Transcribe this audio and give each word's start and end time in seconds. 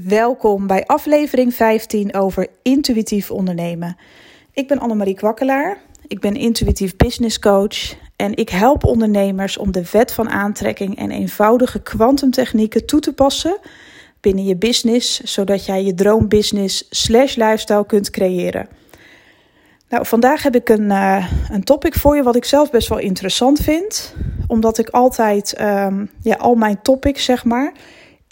Welkom 0.00 0.66
bij 0.66 0.86
aflevering 0.86 1.54
15 1.54 2.14
over 2.14 2.46
intuïtief 2.62 3.30
ondernemen. 3.30 3.96
Ik 4.52 4.68
ben 4.68 4.78
Annemarie 4.78 5.14
Kwakkelaar. 5.14 5.78
Ik 6.06 6.20
ben 6.20 6.36
intuïtief 6.36 6.96
business 6.96 7.38
coach 7.38 7.94
en 8.16 8.36
ik 8.36 8.48
help 8.48 8.84
ondernemers 8.84 9.56
om 9.56 9.72
de 9.72 9.84
wet 9.92 10.12
van 10.12 10.30
aantrekking 10.30 10.98
en 10.98 11.10
eenvoudige 11.10 11.82
kwantumtechnieken 11.82 12.86
toe 12.86 13.00
te 13.00 13.12
passen 13.12 13.58
binnen 14.20 14.44
je 14.44 14.56
business, 14.56 15.20
zodat 15.20 15.66
jij 15.66 15.84
je 15.84 15.94
droombusiness 15.94 16.86
slash 16.90 17.34
lifestyle 17.34 17.86
kunt 17.86 18.10
creëren. 18.10 18.68
Nou, 19.88 20.06
vandaag 20.06 20.42
heb 20.42 20.54
ik 20.54 20.68
een, 20.68 20.90
uh, 20.90 21.32
een 21.50 21.64
topic 21.64 21.94
voor 21.94 22.16
je 22.16 22.22
wat 22.22 22.36
ik 22.36 22.44
zelf 22.44 22.70
best 22.70 22.88
wel 22.88 22.98
interessant 22.98 23.60
vind, 23.60 24.14
omdat 24.46 24.78
ik 24.78 24.88
altijd 24.88 25.60
um, 25.60 26.10
ja, 26.22 26.34
al 26.34 26.54
mijn 26.54 26.82
topics 26.82 27.24
zeg 27.24 27.44
maar 27.44 27.72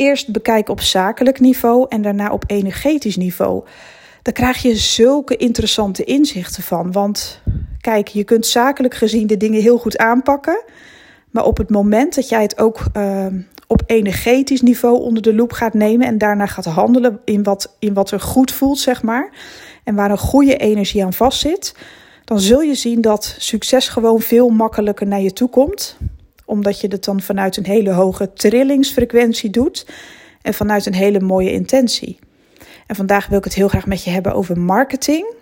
eerst 0.01 0.33
bekijken 0.33 0.73
op 0.73 0.81
zakelijk 0.81 1.41
niveau 1.41 1.87
en 1.89 2.03
daarna 2.03 2.31
op 2.31 2.45
energetisch 2.47 3.17
niveau. 3.17 3.65
Daar 4.23 4.35
krijg 4.35 4.63
je 4.63 4.77
zulke 4.77 5.37
interessante 5.37 6.05
inzichten 6.05 6.63
van. 6.63 6.93
Want 6.93 7.41
kijk, 7.81 8.09
je 8.09 8.25
kunt 8.25 8.47
zakelijk 8.47 8.95
gezien 8.95 9.27
de 9.27 9.37
dingen 9.37 9.63
heel 9.63 9.79
goed 9.79 9.99
aanpakken. 9.99 10.63
Maar 11.31 11.45
op 11.45 11.57
het 11.57 11.71
moment 11.71 12.15
dat 12.15 12.29
jij 12.29 12.43
het 12.43 12.59
ook 12.59 12.85
uh, 12.97 13.27
op 13.67 13.83
energetisch 13.87 14.61
niveau 14.61 15.01
onder 15.01 15.23
de 15.23 15.35
loep 15.35 15.53
gaat 15.53 15.75
nemen 15.75 16.07
en 16.07 16.19
daarna 16.19 16.47
gaat 16.47 16.65
handelen 16.65 17.21
in 17.25 17.43
wat, 17.43 17.77
in 17.79 17.95
wat 17.95 18.11
er 18.11 18.21
goed 18.21 18.53
voelt, 18.53 18.79
zeg 18.79 19.03
maar. 19.03 19.31
En 19.85 19.95
waar 19.95 20.11
een 20.11 20.19
goede 20.19 20.57
energie 20.57 21.05
aan 21.05 21.13
vastzit, 21.13 21.75
dan 22.25 22.41
zul 22.41 22.61
je 22.61 22.75
zien 22.75 23.01
dat 23.01 23.35
succes 23.39 23.89
gewoon 23.89 24.21
veel 24.21 24.49
makkelijker 24.49 25.07
naar 25.07 25.21
je 25.21 25.33
toe 25.33 25.49
komt 25.49 25.97
omdat 26.51 26.81
je 26.81 26.89
het 26.89 27.05
dan 27.05 27.21
vanuit 27.21 27.57
een 27.57 27.67
hele 27.67 27.91
hoge 27.91 28.33
trillingsfrequentie 28.33 29.51
doet 29.51 29.87
en 30.43 30.55
vanuit 30.55 30.87
een 30.87 30.95
hele 30.95 31.21
mooie 31.21 31.53
intentie. 31.53 32.19
En 32.87 32.97
vandaag 32.97 33.27
wil 33.27 33.39
ik 33.39 33.45
het 33.45 33.55
heel 33.55 33.69
graag 33.69 33.87
met 33.87 34.05
je 34.05 34.11
hebben 34.11 34.35
over 34.35 34.59
marketing. 34.59 35.35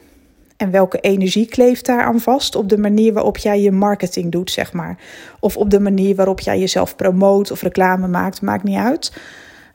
En 0.57 0.71
welke 0.71 1.01
energie 1.01 1.47
kleeft 1.47 1.87
daar 1.87 2.03
aan 2.03 2.21
vast 2.21 2.55
op 2.55 2.69
de 2.69 2.79
manier 2.79 3.13
waarop 3.13 3.37
jij 3.37 3.61
je 3.61 3.73
marketing 3.73 4.33
doet, 4.33 4.51
zeg 4.51 4.73
maar. 4.73 4.99
Of 5.41 5.57
op 5.57 5.71
de 5.71 5.81
manier 5.81 6.15
waarop 6.15 6.41
jij 6.41 6.59
jezelf 6.59 6.97
promoot 6.97 7.51
of 7.51 7.63
reclame 7.63 8.09
maakt, 8.09 8.43
maakt 8.43 8.65
niet 8.65 8.79
uit. 8.79 9.13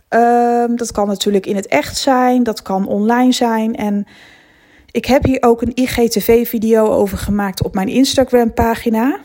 Um, 0.10 0.76
dat 0.76 0.92
kan 0.92 1.08
natuurlijk 1.08 1.46
in 1.46 1.56
het 1.56 1.68
echt 1.68 1.98
zijn, 1.98 2.44
dat 2.44 2.62
kan 2.62 2.88
online 2.88 3.32
zijn. 3.32 3.76
En 3.76 4.08
ik 4.92 5.06
heb 5.06 5.24
hier 5.24 5.42
ook 5.42 5.62
een 5.62 5.76
IGTV-video 5.76 6.86
over 6.86 7.18
gemaakt 7.18 7.64
op 7.64 7.74
mijn 7.74 7.88
Instagram-pagina. 7.88 9.20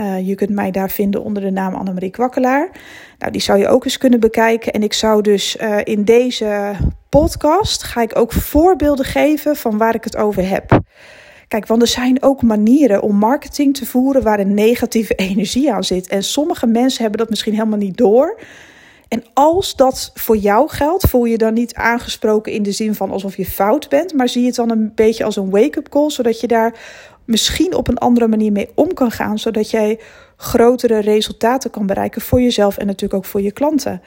Uh, 0.00 0.26
je 0.26 0.34
kunt 0.34 0.50
mij 0.50 0.70
daar 0.70 0.90
vinden 0.90 1.22
onder 1.22 1.42
de 1.42 1.50
naam 1.50 1.74
Annemarie 1.74 2.10
Kwakkelaar. 2.10 2.70
Nou, 3.18 3.32
die 3.32 3.40
zou 3.40 3.58
je 3.58 3.68
ook 3.68 3.84
eens 3.84 3.98
kunnen 3.98 4.20
bekijken. 4.20 4.72
En 4.72 4.82
ik 4.82 4.92
zou 4.92 5.22
dus 5.22 5.56
uh, 5.56 5.78
in 5.84 6.04
deze 6.04 6.72
podcast 7.08 7.82
ga 7.82 8.02
ik 8.02 8.18
ook 8.18 8.32
voorbeelden 8.32 9.04
geven 9.04 9.56
van 9.56 9.78
waar 9.78 9.94
ik 9.94 10.04
het 10.04 10.16
over 10.16 10.48
heb. 10.48 10.80
Kijk, 11.48 11.66
want 11.66 11.82
er 11.82 11.88
zijn 11.88 12.22
ook 12.22 12.42
manieren 12.42 13.02
om 13.02 13.16
marketing 13.16 13.76
te 13.76 13.86
voeren 13.86 14.22
waar 14.22 14.40
een 14.40 14.54
negatieve 14.54 15.14
energie 15.30 15.72
aan 15.72 15.84
zit. 15.84 16.08
En 16.08 16.22
sommige 16.22 16.66
mensen 16.66 17.00
hebben 17.00 17.20
dat 17.20 17.30
misschien 17.30 17.54
helemaal 17.54 17.78
niet 17.78 17.96
door. 17.96 18.40
En 19.08 19.24
als 19.34 19.76
dat 19.76 20.10
voor 20.14 20.36
jou 20.36 20.68
geldt, 20.68 21.08
voel 21.08 21.24
je 21.24 21.38
dan 21.38 21.54
niet 21.54 21.74
aangesproken 21.74 22.52
in 22.52 22.62
de 22.62 22.72
zin 22.72 22.94
van 22.94 23.10
alsof 23.10 23.36
je 23.36 23.46
fout 23.46 23.88
bent, 23.88 24.14
maar 24.14 24.28
zie 24.28 24.40
je 24.40 24.46
het 24.46 24.56
dan 24.56 24.70
een 24.70 24.92
beetje 24.94 25.24
als 25.24 25.36
een 25.36 25.50
wake-up 25.50 25.88
call, 25.88 26.10
zodat 26.10 26.40
je 26.40 26.46
daar 26.46 26.74
misschien 27.28 27.74
op 27.74 27.88
een 27.88 27.98
andere 27.98 28.28
manier 28.28 28.52
mee 28.52 28.68
om 28.74 28.94
kan 28.94 29.10
gaan, 29.10 29.38
zodat 29.38 29.70
jij 29.70 29.98
grotere 30.36 30.98
resultaten 30.98 31.70
kan 31.70 31.86
bereiken 31.86 32.20
voor 32.20 32.40
jezelf 32.40 32.78
en 32.78 32.86
natuurlijk 32.86 33.14
ook 33.14 33.24
voor 33.24 33.42
je 33.42 33.52
klanten. 33.52 34.02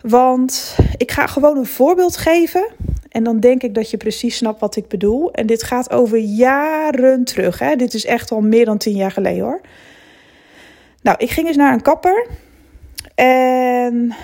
Want 0.00 0.78
ik 0.96 1.10
ga 1.10 1.26
gewoon 1.26 1.56
een 1.56 1.66
voorbeeld 1.66 2.16
geven 2.16 2.66
en 3.08 3.24
dan 3.24 3.40
denk 3.40 3.62
ik 3.62 3.74
dat 3.74 3.90
je 3.90 3.96
precies 3.96 4.36
snapt 4.36 4.60
wat 4.60 4.76
ik 4.76 4.88
bedoel. 4.88 5.32
En 5.32 5.46
dit 5.46 5.62
gaat 5.62 5.90
over 5.90 6.18
jaren 6.18 7.24
terug. 7.24 7.58
Hè? 7.58 7.76
Dit 7.76 7.94
is 7.94 8.04
echt 8.04 8.30
al 8.30 8.40
meer 8.40 8.64
dan 8.64 8.78
tien 8.78 8.96
jaar 8.96 9.10
geleden 9.10 9.44
hoor. 9.44 9.60
Nou, 11.02 11.16
ik 11.18 11.30
ging 11.30 11.46
eens 11.46 11.56
naar 11.56 11.72
een 11.72 11.82
kapper 11.82 12.26
en 13.14 14.14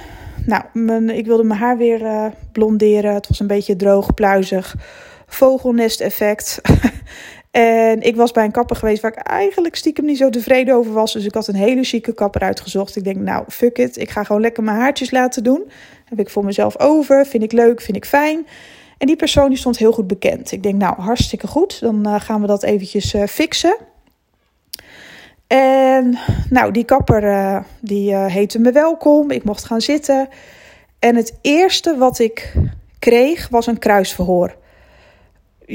nou, 0.46 0.64
ik 1.12 1.26
wilde 1.26 1.44
mijn 1.44 1.60
haar 1.60 1.76
weer 1.76 2.00
uh, 2.00 2.26
blonderen. 2.52 3.14
Het 3.14 3.28
was 3.28 3.40
een 3.40 3.46
beetje 3.46 3.76
droog, 3.76 4.14
pluizig, 4.14 4.74
vogelnest 5.34 6.00
effect. 6.00 6.60
En 7.52 8.00
ik 8.00 8.16
was 8.16 8.30
bij 8.30 8.44
een 8.44 8.50
kapper 8.50 8.76
geweest 8.76 9.02
waar 9.02 9.12
ik 9.12 9.18
eigenlijk 9.18 9.76
stiekem 9.76 10.04
niet 10.04 10.18
zo 10.18 10.30
tevreden 10.30 10.74
over 10.74 10.92
was. 10.92 11.12
Dus 11.12 11.24
ik 11.24 11.34
had 11.34 11.48
een 11.48 11.54
hele 11.54 11.84
chique 11.84 12.14
kapper 12.14 12.40
uitgezocht. 12.40 12.96
Ik 12.96 13.04
denk, 13.04 13.16
nou, 13.16 13.44
fuck 13.48 13.78
it. 13.78 13.96
Ik 13.96 14.10
ga 14.10 14.24
gewoon 14.24 14.40
lekker 14.40 14.62
mijn 14.62 14.76
haartjes 14.76 15.10
laten 15.10 15.44
doen. 15.44 15.70
Heb 16.04 16.18
ik 16.18 16.30
voor 16.30 16.44
mezelf 16.44 16.78
over. 16.78 17.26
Vind 17.26 17.42
ik 17.42 17.52
leuk, 17.52 17.80
vind 17.80 17.96
ik 17.96 18.04
fijn. 18.04 18.46
En 18.98 19.06
die 19.06 19.16
persoon 19.16 19.48
die 19.48 19.58
stond 19.58 19.76
heel 19.76 19.92
goed 19.92 20.06
bekend. 20.06 20.52
Ik 20.52 20.62
denk, 20.62 20.74
nou, 20.74 21.00
hartstikke 21.00 21.46
goed. 21.46 21.80
Dan 21.80 22.08
uh, 22.08 22.20
gaan 22.20 22.40
we 22.40 22.46
dat 22.46 22.62
eventjes 22.62 23.14
uh, 23.14 23.26
fixen. 23.26 23.76
En 25.46 26.18
nou, 26.50 26.72
die 26.72 26.84
kapper 26.84 27.24
uh, 27.24 27.58
die 27.80 28.14
heette 28.14 28.58
me 28.58 28.72
welkom. 28.72 29.30
Ik 29.30 29.44
mocht 29.44 29.64
gaan 29.64 29.80
zitten. 29.80 30.28
En 30.98 31.16
het 31.16 31.38
eerste 31.40 31.96
wat 31.96 32.18
ik 32.18 32.54
kreeg 32.98 33.48
was 33.48 33.66
een 33.66 33.78
kruisverhoor 33.78 34.60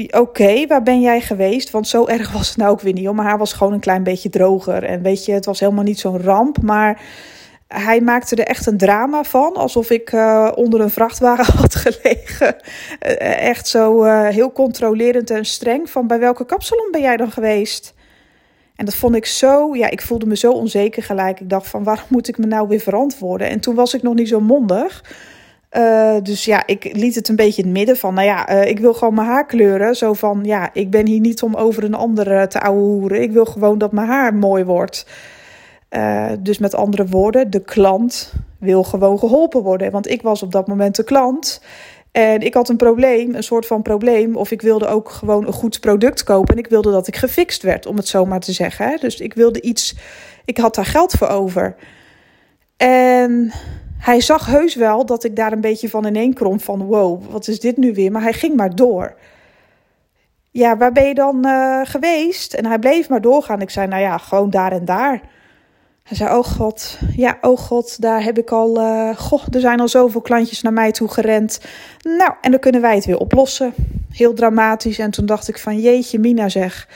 oké, 0.10 0.68
waar 0.68 0.84
ben 0.84 1.02
jij 1.02 1.22
geweest? 1.22 1.70
Want 1.70 1.88
zo 1.88 2.06
erg 2.06 2.32
was 2.38 2.48
het 2.48 2.58
nou 2.58 2.72
ook 2.72 2.82
weer 2.82 2.94
niet. 2.94 3.12
Maar 3.12 3.26
haar 3.26 3.38
was 3.38 3.54
gewoon 3.54 3.74
een 3.74 3.80
klein 3.80 4.04
beetje 4.04 4.30
droger. 4.30 4.84
En 4.84 5.02
weet 5.02 5.26
je, 5.26 5.32
het 5.32 5.46
was 5.46 5.60
helemaal 5.60 5.84
niet 5.84 6.00
zo'n 6.00 6.22
ramp. 6.22 6.62
Maar 6.62 7.02
hij 7.68 8.02
maakte 8.02 8.36
er 8.36 8.48
echt 8.48 8.66
een 8.66 8.78
drama 8.78 9.24
van. 9.24 9.56
Alsof 9.56 9.90
ik 9.90 10.12
uh, 10.12 10.52
onder 10.56 10.82
een 10.82 10.90
vrachtwagen 10.90 11.54
had 11.62 11.76
gelegen. 11.76 12.56
Uh, 13.08 13.48
echt 13.48 13.68
zo 13.68 14.04
heel 14.04 14.52
controlerend 14.52 15.30
en 15.30 15.46
streng. 15.46 15.90
Van 15.90 16.08
bij 16.08 16.20
welke 16.20 16.46
kapsalon 16.46 16.92
ben 16.92 17.02
jij 17.02 17.18
dan 17.18 17.32
geweest? 17.32 17.96
En 18.76 18.86
dat 18.86 18.96
vond 18.96 19.16
ik 19.16 19.26
zo, 19.26 19.76
ja, 19.76 19.90
ik 19.90 20.02
voelde 20.02 20.26
me 20.26 20.38
zo 20.38 20.52
onzeker 20.52 21.04
gelijk. 21.04 21.40
Ik 21.40 21.50
dacht 21.50 21.68
van, 21.68 21.84
waarom 21.84 22.06
moet 22.10 22.28
ik 22.28 22.38
me 22.38 22.46
nou 22.46 22.68
weer 22.68 22.80
verantwoorden? 22.80 23.50
En 23.50 23.60
toen 23.60 23.76
was 23.76 23.94
ik 23.94 24.02
nog 24.02 24.14
niet 24.14 24.28
zo 24.28 24.40
mondig. 24.40 25.04
Uh, 25.72 26.16
dus 26.24 26.46
ja, 26.46 26.64
ik 26.66 26.90
liet 26.94 27.16
het 27.16 27.28
een 27.28 27.36
beetje 27.36 27.62
in 27.62 27.68
het 27.68 27.78
midden 27.78 27.98
van, 27.98 28.14
nou 28.14 28.28
ja, 28.28 28.52
uh, 28.52 28.70
ik 28.70 28.80
wil 28.80 28.94
gewoon 28.94 29.14
mijn 29.14 29.28
haar 29.28 29.46
kleuren. 29.46 29.96
Zo 29.96 30.14
van, 30.14 30.40
ja, 30.44 30.70
ik 30.74 30.90
ben 30.90 31.08
hier 31.08 31.20
niet 31.20 31.42
om 31.42 31.56
over 31.56 31.84
een 31.84 31.94
ander 31.94 32.48
te 32.48 32.62
ouwehoeren. 32.62 33.22
Ik 33.22 33.32
wil 33.32 33.46
gewoon 33.46 33.78
dat 33.78 33.92
mijn 33.92 34.08
haar 34.08 34.34
mooi 34.34 34.64
wordt. 34.64 35.06
Dus 36.40 36.58
met 36.58 36.76
andere 36.76 37.06
woorden, 37.06 37.52
de 37.52 37.60
klant 37.60 38.34
wil 38.60 38.84
gewoon 38.84 39.20
geholpen 39.20 39.62
worden. 39.62 39.92
Want 39.92 40.10
ik 40.10 40.22
was 40.22 40.44
op 40.44 40.52
dat 40.52 40.68
moment 40.68 40.96
de 40.96 41.04
klant. 41.04 41.62
En 42.12 42.42
ik 42.42 42.54
had 42.54 42.70
een 42.70 42.78
probleem, 42.78 43.36
een 43.36 43.44
soort 43.44 43.66
van 43.66 43.82
probleem. 43.82 44.36
Of 44.36 44.52
ik 44.52 44.62
wilde 44.62 44.88
ook 44.88 45.10
gewoon 45.10 45.48
een 45.48 45.54
goed 45.54 45.80
product 45.80 46.24
kopen. 46.24 46.54
En 46.54 46.60
ik 46.60 46.68
wilde 46.68 46.92
dat 46.92 47.08
ik 47.08 47.16
gefixt 47.16 47.64
werd, 47.64 47.86
om 47.86 47.96
het 47.96 48.08
zo 48.08 48.26
maar 48.26 48.40
te 48.40 48.52
zeggen. 48.52 48.88
Hè? 48.88 48.96
Dus 48.96 49.20
ik 49.20 49.34
wilde 49.34 49.62
iets, 49.62 49.96
ik 50.46 50.58
had 50.58 50.76
daar 50.76 50.86
geld 50.86 51.14
voor 51.14 51.28
over. 51.28 51.76
En 52.78 53.52
hij 53.98 54.22
zag 54.22 54.46
heus 54.46 54.76
wel 54.76 55.06
dat 55.06 55.24
ik 55.24 55.36
daar 55.36 55.52
een 55.52 55.62
beetje 55.62 55.90
van 55.90 56.06
ineen 56.06 56.34
kromp 56.34 56.64
van 56.64 56.84
wow, 56.84 57.24
wat 57.32 57.48
is 57.48 57.60
dit 57.60 57.78
nu 57.78 57.94
weer? 57.94 58.12
Maar 58.12 58.22
hij 58.22 58.34
ging 58.34 58.56
maar 58.56 58.76
door. 58.76 59.16
Ja, 60.52 60.78
waar 60.78 60.92
ben 60.92 61.08
je 61.08 61.14
dan 61.14 61.46
uh, 61.46 61.82
geweest? 61.84 62.54
En 62.54 62.66
hij 62.66 62.80
bleef 62.80 63.10
maar 63.10 63.22
doorgaan. 63.22 63.62
Ik 63.62 63.70
zei, 63.70 63.88
nou 63.88 64.02
ja, 64.02 64.18
gewoon 64.18 64.50
daar 64.50 64.72
en 64.72 64.86
daar. 64.86 65.22
Hij 66.04 66.18
zei, 66.18 66.38
oh 66.38 66.44
god, 66.44 66.98
ja, 67.16 67.38
oh 67.42 67.58
god, 67.58 68.02
daar 68.02 68.24
heb 68.24 68.38
ik 68.38 68.52
al, 68.52 68.80
uh, 68.80 69.18
goh, 69.18 69.44
er 69.52 69.60
zijn 69.60 69.80
al 69.80 69.88
zoveel 69.88 70.22
klantjes 70.22 70.62
naar 70.62 70.74
mij 70.74 70.92
toe 70.92 71.08
gerend. 71.08 71.62
Nou, 72.18 72.32
en 72.42 72.52
dan 72.52 72.60
kunnen 72.60 72.82
wij 72.82 72.96
het 72.96 73.06
weer 73.06 73.18
oplossen. 73.18 73.74
Heel 74.12 74.34
dramatisch. 74.34 75.00
En 75.00 75.12
toen 75.12 75.26
dacht 75.26 75.48
ik 75.48 75.60
van, 75.60 75.80
jeetje 75.80 76.20
mina 76.20 76.50
zeg, 76.50 76.88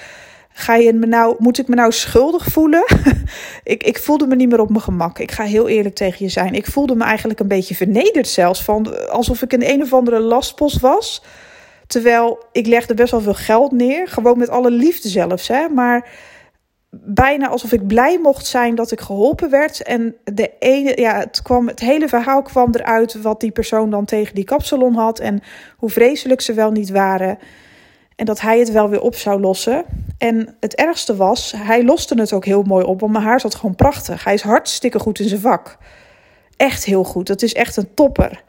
Ga 0.54 0.76
je 0.76 0.94
me 0.94 1.06
nou, 1.06 1.36
moet 1.40 1.60
ik 1.60 1.68
me 1.68 1.76
nou 1.76 1.92
schuldig 1.92 2.46
voelen? 2.46 2.84
ik, 3.64 3.84
ik 3.84 3.98
voelde 3.98 4.28
me 4.28 4.36
niet 4.36 4.50
meer 4.50 4.60
op 4.60 4.70
mijn 4.70 4.82
gemak. 4.82 5.20
Ik 5.20 5.32
ga 5.32 5.44
heel 5.44 5.68
eerlijk 5.68 5.96
tegen 5.96 6.26
je 6.26 6.32
zijn. 6.32 6.54
Ik 6.54 6.66
voelde 6.66 6.96
me 6.96 7.04
eigenlijk 7.04 7.40
een 7.40 7.48
beetje 7.48 7.76
vernederd 7.76 8.28
zelfs. 8.28 8.64
Van, 8.64 9.10
alsof 9.10 9.42
ik 9.42 9.54
een 9.54 9.70
een 9.70 9.82
of 9.82 9.94
andere 9.94 10.20
lastpost 10.20 10.80
was. 10.80 11.24
Terwijl 11.88 12.44
ik 12.52 12.68
legde 12.68 12.94
best 12.94 13.12
wel 13.12 13.22
veel 13.22 13.34
geld 13.34 13.72
neer. 13.72 14.08
Gewoon 14.08 14.38
met 14.38 14.50
alle 14.50 14.72
liefde 14.72 15.10
zelfs. 15.10 15.48
Hè? 15.48 15.68
Maar 15.70 16.10
bijna 16.92 17.48
alsof 17.48 17.72
ik 17.72 17.88
blij 17.88 18.20
mocht 18.20 18.46
zijn 18.46 18.76
dat 18.76 18.92
ik 18.92 19.02
geholpen 19.02 19.50
werd. 19.50 19.84
En 19.84 20.16
de 20.24 20.52
ene, 20.60 21.02
ja, 21.02 21.20
het, 21.20 21.42
kwam, 21.42 21.68
het 21.68 21.80
hele 21.80 22.08
verhaal 22.08 22.42
kwam 22.42 22.70
eruit 22.72 23.22
wat 23.22 23.40
die 23.40 23.52
persoon 23.52 23.90
dan 23.90 24.06
tegen 24.06 24.36
die 24.36 24.44
kapsalon 24.44 24.94
had. 24.94 25.20
En 25.20 25.42
hoe 25.78 25.90
vreselijk 25.90 26.42
ze 26.42 26.54
wel 26.54 26.72
niet 26.72 26.90
waren. 26.90 27.38
En 28.22 28.28
dat 28.28 28.42
hij 28.42 28.60
het 28.60 28.72
wel 28.72 28.90
weer 28.90 29.02
op 29.02 29.16
zou 29.16 29.40
lossen. 29.40 29.86
En 30.18 30.56
het 30.60 30.76
ergste 30.76 31.16
was, 31.16 31.54
hij 31.58 31.84
loste 31.84 32.20
het 32.20 32.34
ook 32.34 32.46
heel 32.46 32.64
mooi 32.64 32.86
op, 32.86 33.00
want 33.00 33.12
mijn 33.12 33.24
haar 33.24 33.40
zat 33.40 33.56
gewoon 33.56 33.76
prachtig. 33.76 34.24
Hij 34.24 34.34
is 34.34 34.42
hartstikke 34.42 35.00
goed 35.00 35.20
in 35.20 35.28
zijn 35.28 35.42
vak. 35.42 35.78
Echt 36.58 36.86
heel 36.86 37.04
goed. 37.04 37.28
Dat 37.28 37.42
is 37.42 37.54
echt 37.54 37.78
een 37.78 37.94
topper. 37.94 38.44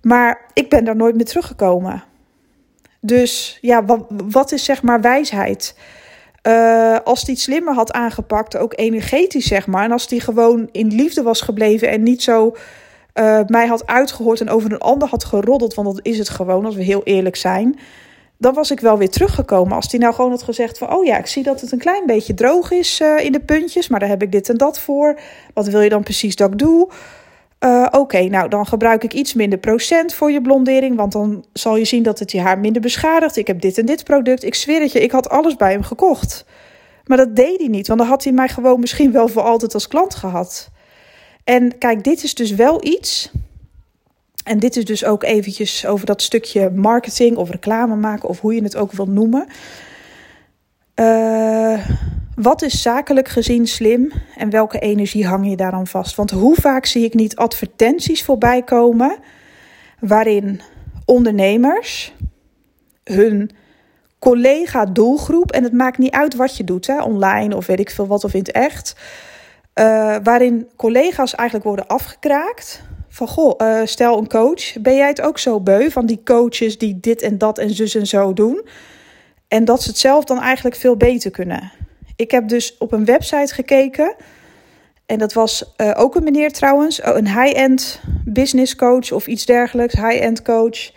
Maar 0.00 0.50
ik 0.52 0.68
ben 0.68 0.84
daar 0.84 0.96
nooit 0.96 1.14
meer 1.14 1.24
teruggekomen. 1.24 2.04
Dus 3.00 3.58
ja, 3.60 3.84
wat, 3.84 4.06
wat 4.08 4.52
is 4.52 4.64
zeg 4.64 4.82
maar 4.82 5.00
wijsheid? 5.00 5.76
Uh, 6.42 6.98
als 7.04 7.22
hij 7.22 7.34
het 7.34 7.42
slimmer 7.42 7.74
had 7.74 7.92
aangepakt, 7.92 8.56
ook 8.56 8.72
energetisch 8.76 9.46
zeg 9.46 9.66
maar. 9.66 9.84
En 9.84 9.92
als 9.92 10.06
hij 10.08 10.18
gewoon 10.18 10.68
in 10.72 10.94
liefde 10.94 11.22
was 11.22 11.40
gebleven 11.40 11.88
en 11.88 12.02
niet 12.02 12.22
zo 12.22 12.56
uh, 13.14 13.40
mij 13.46 13.66
had 13.66 13.86
uitgehoord 13.86 14.40
en 14.40 14.50
over 14.50 14.72
een 14.72 14.78
ander 14.78 15.08
had 15.08 15.24
geroddeld, 15.24 15.74
want 15.74 15.94
dat 15.94 16.06
is 16.06 16.18
het 16.18 16.28
gewoon, 16.28 16.64
als 16.64 16.74
we 16.74 16.82
heel 16.82 17.02
eerlijk 17.04 17.36
zijn. 17.36 17.78
Dan 18.38 18.54
was 18.54 18.70
ik 18.70 18.80
wel 18.80 18.98
weer 18.98 19.10
teruggekomen. 19.10 19.76
Als 19.76 19.88
die 19.88 20.00
nou 20.00 20.14
gewoon 20.14 20.30
had 20.30 20.42
gezegd 20.42 20.78
van, 20.78 20.94
oh 20.94 21.04
ja, 21.04 21.18
ik 21.18 21.26
zie 21.26 21.42
dat 21.42 21.60
het 21.60 21.72
een 21.72 21.78
klein 21.78 22.06
beetje 22.06 22.34
droog 22.34 22.70
is 22.70 23.00
uh, 23.00 23.24
in 23.24 23.32
de 23.32 23.40
puntjes, 23.40 23.88
maar 23.88 24.00
daar 24.00 24.08
heb 24.08 24.22
ik 24.22 24.32
dit 24.32 24.48
en 24.48 24.56
dat 24.56 24.80
voor. 24.80 25.18
Wat 25.54 25.66
wil 25.66 25.80
je 25.80 25.88
dan 25.88 26.02
precies 26.02 26.36
dat 26.36 26.52
ik 26.52 26.58
doe? 26.58 26.88
Uh, 27.60 27.86
Oké, 27.90 28.22
nou 28.22 28.48
dan 28.48 28.66
gebruik 28.66 29.04
ik 29.04 29.12
iets 29.12 29.34
minder 29.34 29.58
procent 29.58 30.14
voor 30.14 30.30
je 30.30 30.40
blondering, 30.40 30.96
want 30.96 31.12
dan 31.12 31.44
zal 31.52 31.76
je 31.76 31.84
zien 31.84 32.02
dat 32.02 32.18
het 32.18 32.32
je 32.32 32.40
haar 32.40 32.58
minder 32.58 32.82
beschadigt. 32.82 33.36
Ik 33.36 33.46
heb 33.46 33.60
dit 33.60 33.78
en 33.78 33.86
dit 33.86 34.04
product. 34.04 34.44
Ik 34.44 34.54
zweer 34.54 34.80
het 34.80 34.92
je, 34.92 35.00
ik 35.00 35.10
had 35.10 35.28
alles 35.28 35.56
bij 35.56 35.72
hem 35.72 35.82
gekocht. 35.82 36.44
Maar 37.04 37.16
dat 37.16 37.36
deed 37.36 37.58
hij 37.58 37.68
niet, 37.68 37.86
want 37.86 37.98
dan 37.98 38.08
had 38.08 38.24
hij 38.24 38.32
mij 38.32 38.48
gewoon 38.48 38.80
misschien 38.80 39.12
wel 39.12 39.28
voor 39.28 39.42
altijd 39.42 39.74
als 39.74 39.88
klant 39.88 40.14
gehad. 40.14 40.70
En 41.44 41.78
kijk, 41.78 42.04
dit 42.04 42.22
is 42.22 42.34
dus 42.34 42.50
wel 42.54 42.84
iets. 42.84 43.30
En 44.46 44.58
dit 44.58 44.76
is 44.76 44.84
dus 44.84 45.04
ook 45.04 45.22
eventjes 45.22 45.86
over 45.86 46.06
dat 46.06 46.22
stukje 46.22 46.70
marketing 46.70 47.36
of 47.36 47.50
reclame 47.50 47.96
maken 47.96 48.28
of 48.28 48.40
hoe 48.40 48.54
je 48.54 48.62
het 48.62 48.76
ook 48.76 48.92
wil 48.92 49.06
noemen. 49.06 49.46
Uh, 51.00 51.86
wat 52.34 52.62
is 52.62 52.82
zakelijk 52.82 53.28
gezien 53.28 53.66
slim 53.66 54.12
en 54.36 54.50
welke 54.50 54.78
energie 54.78 55.26
hang 55.26 55.48
je 55.48 55.56
daar 55.56 55.70
dan 55.70 55.86
vast? 55.86 56.16
Want 56.16 56.30
hoe 56.30 56.54
vaak 56.54 56.86
zie 56.86 57.04
ik 57.04 57.14
niet 57.14 57.36
advertenties 57.36 58.24
voorbij 58.24 58.62
komen 58.62 59.16
waarin 60.00 60.60
ondernemers 61.04 62.12
hun 63.04 63.50
collega-doelgroep, 64.18 65.52
en 65.52 65.62
het 65.62 65.72
maakt 65.72 65.98
niet 65.98 66.12
uit 66.12 66.34
wat 66.34 66.56
je 66.56 66.64
doet, 66.64 66.86
hè, 66.86 67.02
online 67.02 67.56
of 67.56 67.66
weet 67.66 67.80
ik 67.80 67.90
veel 67.90 68.06
wat 68.06 68.24
of 68.24 68.32
in 68.32 68.38
het 68.38 68.50
echt, 68.50 68.96
uh, 69.74 70.16
waarin 70.22 70.68
collega's 70.76 71.34
eigenlijk 71.34 71.68
worden 71.68 71.86
afgekraakt. 71.86 72.82
Van 73.16 73.28
goh, 73.28 73.54
uh, 73.58 73.80
stel 73.84 74.18
een 74.18 74.28
coach, 74.28 74.80
ben 74.80 74.96
jij 74.96 75.08
het 75.08 75.20
ook 75.20 75.38
zo 75.38 75.60
beu 75.60 75.90
van 75.90 76.06
die 76.06 76.20
coaches 76.24 76.78
die 76.78 77.00
dit 77.00 77.22
en 77.22 77.38
dat 77.38 77.58
en 77.58 77.70
zus 77.70 77.94
en 77.94 78.06
zo 78.06 78.32
doen? 78.32 78.68
En 79.48 79.64
dat 79.64 79.82
ze 79.82 79.88
het 79.88 79.98
zelf 79.98 80.24
dan 80.24 80.40
eigenlijk 80.40 80.76
veel 80.76 80.96
beter 80.96 81.30
kunnen. 81.30 81.72
Ik 82.16 82.30
heb 82.30 82.48
dus 82.48 82.76
op 82.78 82.92
een 82.92 83.04
website 83.04 83.54
gekeken. 83.54 84.14
En 85.06 85.18
dat 85.18 85.32
was 85.32 85.74
uh, 85.76 85.92
ook 85.96 86.14
een 86.14 86.24
meneer 86.24 86.52
trouwens, 86.52 87.02
oh, 87.02 87.16
een 87.16 87.28
high-end 87.28 88.00
business 88.24 88.76
coach 88.76 89.12
of 89.12 89.26
iets 89.26 89.46
dergelijks, 89.46 89.94
high-end 89.94 90.42
coach. 90.42 90.90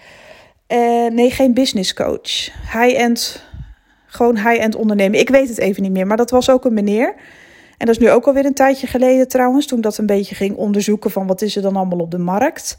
Uh, 0.68 1.10
nee, 1.10 1.31
geen 1.31 1.54
business 1.54 1.94
coach. 1.94 2.50
High-end, 2.74 3.44
gewoon 4.06 4.36
high-end 4.36 4.75
ondernemen. 4.75 5.19
Ik 5.19 5.30
weet 5.30 5.50
het 5.50 5.57
even 5.57 5.83
niet 5.83 5.92
meer, 5.92 6.07
maar 6.07 6.18
dat 6.18 6.31
was 6.31 6.50
ook 6.50 6.66
een 6.66 6.74
meneer. 6.74 7.16
En 7.80 7.86
dat 7.86 7.96
is 7.96 8.02
nu 8.02 8.10
ook 8.10 8.26
alweer 8.26 8.46
een 8.46 8.54
tijdje 8.54 8.88
geleden 8.88 9.28
trouwens, 9.28 9.66
toen 9.66 9.81
dat 9.81 9.98
een 9.98 10.06
beetje 10.06 10.36
ging 10.36 10.56
onderzoeken 10.56 11.12
van 11.12 11.28
wat 11.28 11.42
is 11.42 11.56
er 11.56 11.62
dan 11.62 11.76
allemaal 11.76 12.00
op 12.00 12.12
de 12.12 12.18
markt. 12.18 12.78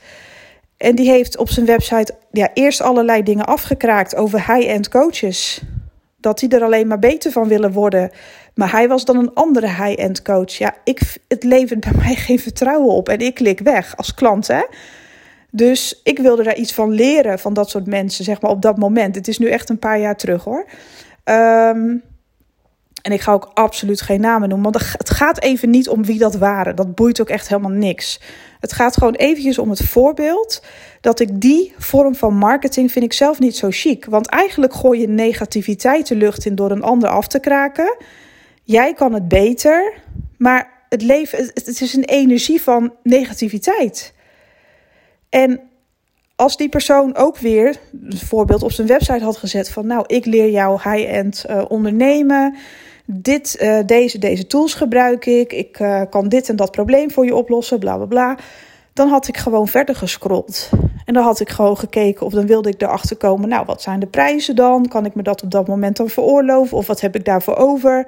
En 0.76 0.94
die 0.94 1.11
heeft 1.11 1.37
op 1.37 1.49
zijn 1.49 1.67
website 1.67 2.14
ja, 2.31 2.50
eerst 2.55 2.81
allerlei 2.81 3.23
dingen 3.23 3.47
afgekraakt 3.47 4.17
over 4.17 4.55
high-end 4.55 4.88
coaches. 4.88 5.62
Dat 6.17 6.38
die 6.38 6.49
er 6.49 6.62
alleen 6.62 6.87
maar 6.87 6.99
beter 6.99 7.32
van 7.32 7.49
willen 7.49 7.73
worden. 7.73 8.11
Maar 8.55 8.70
hij 8.70 8.88
was 8.88 9.05
dan 9.05 9.17
een 9.17 9.35
andere 9.35 9.67
high-end 9.67 10.23
coach. 10.23 10.52
Ja, 10.52 10.75
ik, 10.85 11.00
het 11.29 11.44
levert 11.44 11.81
bij 11.81 11.93
mij 11.97 12.14
geen 12.14 12.38
vertrouwen 12.38 12.94
op. 12.94 13.08
En 13.08 13.19
ik 13.19 13.35
klik 13.35 13.61
weg 13.61 13.97
als 13.97 14.14
klant, 14.14 14.47
hè. 14.47 14.62
Dus 15.50 16.00
ik 16.05 16.19
wilde 16.19 16.43
daar 16.43 16.56
iets 16.56 16.75
van 16.75 16.91
leren 16.91 17.38
van 17.38 17.55
dat 17.55 17.70
soort 17.70 17.87
mensen, 17.87 18.25
zeg 18.25 18.41
maar 18.41 18.50
op 18.50 18.62
dat 18.62 18.79
moment. 18.79 19.14
Het 19.14 19.29
is 19.29 19.38
nu 19.38 19.49
echt 19.49 19.69
een 19.69 19.79
paar 19.79 20.00
jaar 20.00 20.17
terug, 20.17 20.44
hoor. 20.44 20.67
Um, 21.25 22.02
en 23.02 23.12
ik 23.12 23.20
ga 23.20 23.32
ook 23.32 23.50
absoluut 23.55 24.00
geen 24.00 24.20
namen 24.20 24.49
noemen, 24.49 24.73
want 24.73 24.93
het 24.93 25.11
gaat 25.11 25.43
even 25.43 25.70
niet 25.70 25.88
om 25.88 26.05
wie 26.05 26.19
dat 26.19 26.35
waren. 26.35 26.76
Dat 26.76 26.94
boeit 26.94 27.20
ook 27.20 27.29
echt 27.29 27.49
helemaal 27.49 27.70
niks. 27.70 28.20
Het 28.61 28.73
gaat 28.73 28.97
gewoon 28.97 29.14
eventjes 29.14 29.58
om 29.58 29.70
het 29.70 29.82
voorbeeld 29.82 30.62
dat 31.00 31.20
ik 31.20 31.41
die 31.41 31.75
vorm 31.79 32.14
van 32.14 32.35
marketing 32.35 32.93
vind 32.93 33.05
ik 33.05 33.12
zelf 33.12 33.38
niet 33.38 33.56
zo 33.56 33.69
chic. 33.70 34.05
Want 34.05 34.26
eigenlijk 34.26 34.75
gooi 34.75 35.00
je 35.00 35.08
negativiteit 35.08 36.06
de 36.06 36.17
lucht 36.17 36.44
in 36.44 36.55
door 36.55 36.70
een 36.70 36.82
ander 36.82 37.08
af 37.08 37.26
te 37.26 37.41
kraken. 37.41 37.97
Jij 38.64 38.94
kan 38.94 39.12
het 39.12 39.29
beter, 39.29 39.93
maar 40.38 40.85
het 40.88 41.02
leven, 41.02 41.38
het 41.38 41.81
is 41.81 41.94
een 41.94 42.05
energie 42.05 42.62
van 42.62 42.94
negativiteit. 43.02 44.14
En 45.29 45.61
als 46.37 46.56
die 46.56 46.69
persoon 46.69 47.17
ook 47.17 47.38
weer, 47.38 47.76
voorbeeld 48.08 48.62
op 48.62 48.73
zijn 48.73 48.87
website 48.87 49.25
had 49.25 49.37
gezet 49.37 49.70
van, 49.70 49.87
nou, 49.87 50.05
ik 50.06 50.25
leer 50.25 50.50
jou 50.50 50.81
high-end 50.82 51.44
uh, 51.50 51.64
ondernemen 51.69 52.56
dit, 53.12 53.58
uh, 53.60 53.78
deze, 53.86 54.18
deze 54.18 54.46
tools 54.46 54.74
gebruik 54.74 55.26
ik. 55.26 55.52
Ik 55.52 55.78
uh, 55.78 56.02
kan 56.10 56.28
dit 56.28 56.48
en 56.48 56.56
dat 56.56 56.70
probleem 56.70 57.10
voor 57.10 57.24
je 57.24 57.34
oplossen, 57.34 57.78
bla 57.78 57.96
bla 57.96 58.06
bla. 58.06 58.38
Dan 58.92 59.08
had 59.08 59.28
ik 59.28 59.36
gewoon 59.36 59.68
verder 59.68 59.94
gescrolld. 59.94 60.70
En 61.04 61.14
dan 61.14 61.24
had 61.24 61.40
ik 61.40 61.48
gewoon 61.48 61.78
gekeken 61.78 62.26
of 62.26 62.32
dan 62.32 62.46
wilde 62.46 62.68
ik 62.68 62.82
erachter 62.82 63.16
komen. 63.16 63.48
Nou, 63.48 63.64
wat 63.66 63.82
zijn 63.82 64.00
de 64.00 64.06
prijzen 64.06 64.56
dan? 64.56 64.88
Kan 64.88 65.04
ik 65.04 65.14
me 65.14 65.22
dat 65.22 65.42
op 65.42 65.50
dat 65.50 65.66
moment 65.66 65.96
dan 65.96 66.08
veroorloven? 66.08 66.76
Of 66.76 66.86
wat 66.86 67.00
heb 67.00 67.14
ik 67.14 67.24
daarvoor 67.24 67.56
over? 67.56 68.06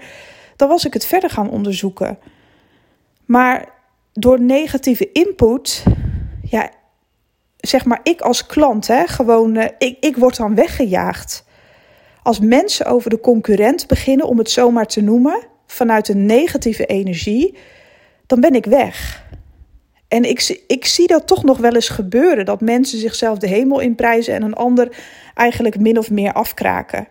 Dan 0.57 0.69
was 0.69 0.85
ik 0.85 0.93
het 0.93 1.07
verder 1.07 1.31
gaan 1.31 1.51
onderzoeken. 1.51 2.19
Maar 3.25 3.69
door 4.13 4.41
negatieve 4.41 5.13
input, 5.13 5.85
ja, 6.43 6.71
zeg 7.57 7.85
maar 7.85 8.01
ik 8.03 8.21
als 8.21 8.47
klant, 8.47 8.87
hè, 8.87 9.07
gewoon, 9.07 9.57
uh, 9.57 9.65
ik, 9.79 9.97
ik 10.01 10.17
word 10.17 10.37
dan 10.37 10.55
weggejaagd. 10.55 11.45
Als 12.23 12.41
mensen 12.41 12.87
over 12.87 13.11
de 13.11 13.21
concurrent 13.21 13.87
beginnen, 13.87 14.27
om 14.27 14.39
het 14.39 14.51
zomaar 14.51 14.87
te 14.87 15.01
noemen, 15.01 15.39
vanuit 15.67 16.09
een 16.09 16.27
negatieve 16.27 16.87
energie, 16.87 17.57
dan 18.27 18.41
ben 18.41 18.55
ik 18.55 18.65
weg. 18.65 19.25
En 20.09 20.25
ik, 20.25 20.65
ik 20.67 20.85
zie 20.85 21.07
dat 21.07 21.27
toch 21.27 21.45
nog 21.45 21.59
wel 21.59 21.75
eens 21.75 21.89
gebeuren: 21.89 22.45
dat 22.45 22.61
mensen 22.61 22.99
zichzelf 22.99 23.39
de 23.39 23.47
hemel 23.47 23.81
inprijzen 23.81 24.35
en 24.35 24.43
een 24.43 24.55
ander 24.55 24.97
eigenlijk 25.35 25.81
min 25.81 25.99
of 25.99 26.11
meer 26.11 26.33
afkraken. 26.33 27.09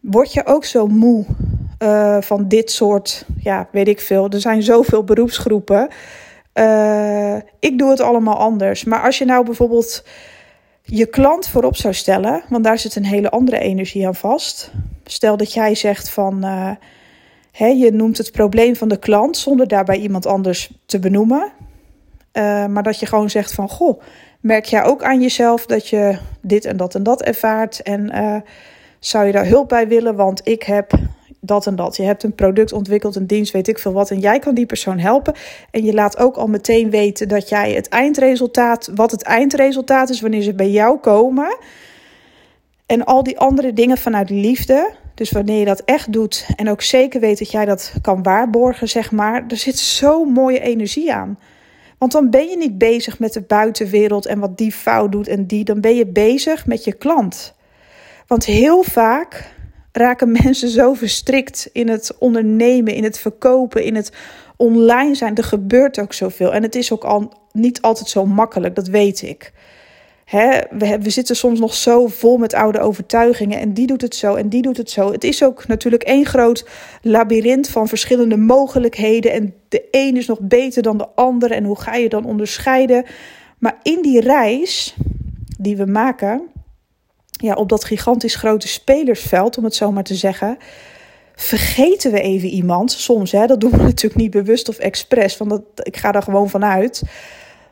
Word 0.00 0.32
je 0.32 0.46
ook 0.46 0.64
zo 0.64 0.86
moe 0.86 1.24
uh, 1.78 2.20
van 2.20 2.48
dit 2.48 2.70
soort, 2.70 3.26
ja, 3.40 3.68
weet 3.72 3.88
ik 3.88 4.00
veel. 4.00 4.28
Er 4.28 4.40
zijn 4.40 4.62
zoveel 4.62 5.04
beroepsgroepen. 5.04 5.88
Uh, 6.54 7.36
ik 7.58 7.78
doe 7.78 7.90
het 7.90 8.00
allemaal 8.00 8.36
anders. 8.36 8.84
Maar 8.84 9.02
als 9.02 9.18
je 9.18 9.24
nou 9.24 9.44
bijvoorbeeld 9.44 10.04
je 10.82 11.06
klant 11.06 11.48
voorop 11.48 11.76
zou 11.76 11.94
stellen, 11.94 12.42
want 12.48 12.64
daar 12.64 12.78
zit 12.78 12.96
een 12.96 13.04
hele 13.04 13.30
andere 13.30 13.58
energie 13.58 14.06
aan 14.06 14.14
vast. 14.14 14.70
Stel 15.04 15.36
dat 15.36 15.52
jij 15.52 15.74
zegt 15.74 16.10
van, 16.10 16.44
uh, 16.44 16.70
hè, 17.52 17.66
je 17.66 17.92
noemt 17.92 18.18
het 18.18 18.32
probleem 18.32 18.76
van 18.76 18.88
de 18.88 18.98
klant 18.98 19.36
zonder 19.36 19.68
daarbij 19.68 19.98
iemand 19.98 20.26
anders 20.26 20.72
te 20.86 20.98
benoemen. 20.98 21.52
Uh, 22.32 22.66
maar 22.66 22.82
dat 22.82 23.00
je 23.00 23.06
gewoon 23.06 23.30
zegt 23.30 23.54
van, 23.54 23.68
goh, 23.68 24.00
merk 24.40 24.64
jij 24.64 24.84
ook 24.84 25.02
aan 25.02 25.20
jezelf 25.20 25.66
dat 25.66 25.88
je 25.88 26.18
dit 26.40 26.64
en 26.64 26.76
dat 26.76 26.94
en 26.94 27.02
dat 27.02 27.22
ervaart? 27.22 27.82
En 27.82 28.16
uh, 28.16 28.36
zou 28.98 29.26
je 29.26 29.32
daar 29.32 29.46
hulp 29.46 29.68
bij 29.68 29.88
willen? 29.88 30.16
Want 30.16 30.48
ik 30.48 30.62
heb 30.62 30.92
dat 31.44 31.66
en 31.66 31.76
dat. 31.76 31.96
Je 31.96 32.02
hebt 32.02 32.22
een 32.22 32.34
product 32.34 32.72
ontwikkeld, 32.72 33.16
een 33.16 33.26
dienst, 33.26 33.52
weet 33.52 33.68
ik 33.68 33.78
veel 33.78 33.92
wat. 33.92 34.10
En 34.10 34.18
jij 34.18 34.38
kan 34.38 34.54
die 34.54 34.66
persoon 34.66 34.98
helpen. 34.98 35.34
En 35.70 35.84
je 35.84 35.94
laat 35.94 36.18
ook 36.18 36.36
al 36.36 36.46
meteen 36.46 36.90
weten 36.90 37.28
dat 37.28 37.48
jij 37.48 37.72
het 37.72 37.88
eindresultaat, 37.88 38.90
wat 38.94 39.10
het 39.10 39.22
eindresultaat 39.22 40.10
is 40.10 40.20
wanneer 40.20 40.42
ze 40.42 40.54
bij 40.54 40.70
jou 40.70 40.98
komen. 40.98 41.56
En 42.86 43.04
al 43.04 43.22
die 43.22 43.38
andere 43.38 43.72
dingen 43.72 43.98
vanuit 43.98 44.30
liefde. 44.30 44.92
Dus 45.14 45.30
wanneer 45.30 45.58
je 45.58 45.64
dat 45.64 45.82
echt 45.84 46.12
doet 46.12 46.46
en 46.56 46.70
ook 46.70 46.82
zeker 46.82 47.20
weet 47.20 47.38
dat 47.38 47.50
jij 47.50 47.64
dat 47.64 47.92
kan 48.02 48.22
waarborgen, 48.22 48.88
zeg 48.88 49.10
maar. 49.10 49.44
Er 49.48 49.56
zit 49.56 49.78
zo'n 49.78 50.32
mooie 50.32 50.60
energie 50.60 51.12
aan. 51.12 51.38
Want 51.98 52.12
dan 52.12 52.30
ben 52.30 52.48
je 52.48 52.56
niet 52.56 52.78
bezig 52.78 53.18
met 53.18 53.32
de 53.32 53.42
buitenwereld 53.42 54.26
en 54.26 54.38
wat 54.38 54.58
die 54.58 54.72
fout 54.72 55.12
doet 55.12 55.28
en 55.28 55.46
die. 55.46 55.64
Dan 55.64 55.80
ben 55.80 55.94
je 55.94 56.06
bezig 56.06 56.66
met 56.66 56.84
je 56.84 56.92
klant. 56.92 57.54
Want 58.26 58.44
heel 58.44 58.82
vaak 58.82 59.54
raken 59.92 60.32
mensen 60.42 60.68
zo 60.68 60.94
verstrikt 60.94 61.68
in 61.72 61.88
het 61.88 62.14
ondernemen, 62.18 62.94
in 62.94 63.04
het 63.04 63.18
verkopen, 63.18 63.84
in 63.84 63.94
het 63.94 64.12
online 64.56 65.14
zijn. 65.14 65.36
Er 65.36 65.44
gebeurt 65.44 66.00
ook 66.00 66.12
zoveel. 66.12 66.54
En 66.54 66.62
het 66.62 66.74
is 66.74 66.92
ook 66.92 67.04
al 67.04 67.32
niet 67.52 67.82
altijd 67.82 68.08
zo 68.08 68.26
makkelijk, 68.26 68.74
dat 68.74 68.88
weet 68.88 69.22
ik. 69.22 69.52
Hè, 70.24 70.58
we, 70.70 70.98
we 71.00 71.10
zitten 71.10 71.36
soms 71.36 71.60
nog 71.60 71.74
zo 71.74 72.06
vol 72.06 72.36
met 72.36 72.54
oude 72.54 72.80
overtuigingen. 72.80 73.58
En 73.58 73.72
die 73.72 73.86
doet 73.86 74.00
het 74.00 74.14
zo 74.14 74.34
en 74.34 74.48
die 74.48 74.62
doet 74.62 74.76
het 74.76 74.90
zo. 74.90 75.12
Het 75.12 75.24
is 75.24 75.44
ook 75.44 75.66
natuurlijk 75.66 76.02
één 76.02 76.26
groot 76.26 76.68
labyrint 77.02 77.68
van 77.68 77.88
verschillende 77.88 78.36
mogelijkheden. 78.36 79.32
En 79.32 79.54
de 79.68 79.88
een 79.90 80.16
is 80.16 80.26
nog 80.26 80.40
beter 80.40 80.82
dan 80.82 80.98
de 80.98 81.08
ander. 81.14 81.50
En 81.50 81.64
hoe 81.64 81.80
ga 81.80 81.94
je 81.94 82.08
dan 82.08 82.24
onderscheiden? 82.24 83.04
Maar 83.58 83.78
in 83.82 84.02
die 84.02 84.20
reis 84.20 84.96
die 85.58 85.76
we 85.76 85.86
maken, 85.86 86.42
ja, 87.42 87.54
op 87.54 87.68
dat 87.68 87.84
gigantisch 87.84 88.34
grote 88.34 88.68
spelersveld, 88.68 89.58
om 89.58 89.64
het 89.64 89.74
zo 89.74 89.92
maar 89.92 90.02
te 90.02 90.14
zeggen, 90.14 90.58
vergeten 91.34 92.12
we 92.12 92.20
even 92.20 92.48
iemand. 92.48 92.92
Soms, 92.92 93.32
hè, 93.32 93.46
dat 93.46 93.60
doen 93.60 93.70
we 93.70 93.82
natuurlijk 93.92 94.20
niet 94.20 94.30
bewust 94.30 94.68
of 94.68 94.78
expres, 94.78 95.36
want 95.36 95.50
dat, 95.50 95.62
ik 95.74 95.96
ga 95.96 96.12
daar 96.12 96.22
gewoon 96.22 96.50
vanuit. 96.50 97.02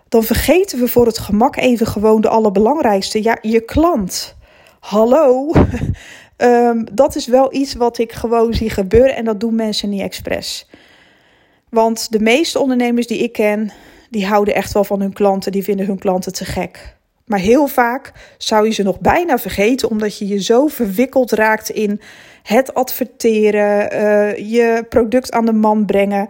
Dan 0.08 0.22
vergeten 0.22 0.78
we 0.78 0.88
voor 0.88 1.06
het 1.06 1.18
gemak 1.18 1.56
even 1.56 1.86
gewoon 1.86 2.20
de 2.20 2.28
allerbelangrijkste. 2.28 3.22
Ja, 3.22 3.38
je 3.40 3.60
klant. 3.60 4.36
Hallo. 4.80 5.52
um, 6.36 6.86
dat 6.92 7.16
is 7.16 7.26
wel 7.26 7.54
iets 7.54 7.74
wat 7.74 7.98
ik 7.98 8.12
gewoon 8.12 8.54
zie 8.54 8.70
gebeuren 8.70 9.16
en 9.16 9.24
dat 9.24 9.40
doen 9.40 9.54
mensen 9.54 9.88
niet 9.88 10.00
expres. 10.00 10.68
Want 11.68 12.12
de 12.12 12.20
meeste 12.20 12.58
ondernemers 12.58 13.06
die 13.06 13.18
ik 13.18 13.32
ken, 13.32 13.72
die 14.10 14.26
houden 14.26 14.54
echt 14.54 14.72
wel 14.72 14.84
van 14.84 15.00
hun 15.00 15.12
klanten, 15.12 15.52
die 15.52 15.64
vinden 15.64 15.86
hun 15.86 15.98
klanten 15.98 16.32
te 16.32 16.44
gek. 16.44 16.98
Maar 17.30 17.38
heel 17.38 17.66
vaak 17.66 18.12
zou 18.38 18.66
je 18.66 18.72
ze 18.72 18.82
nog 18.82 19.00
bijna 19.00 19.38
vergeten, 19.38 19.90
omdat 19.90 20.18
je 20.18 20.26
je 20.26 20.42
zo 20.42 20.66
verwikkeld 20.66 21.32
raakt 21.32 21.68
in 21.68 22.00
het 22.42 22.74
adverteren, 22.74 23.94
uh, 23.94 24.36
je 24.52 24.84
product 24.88 25.32
aan 25.32 25.44
de 25.44 25.52
man 25.52 25.84
brengen, 25.84 26.28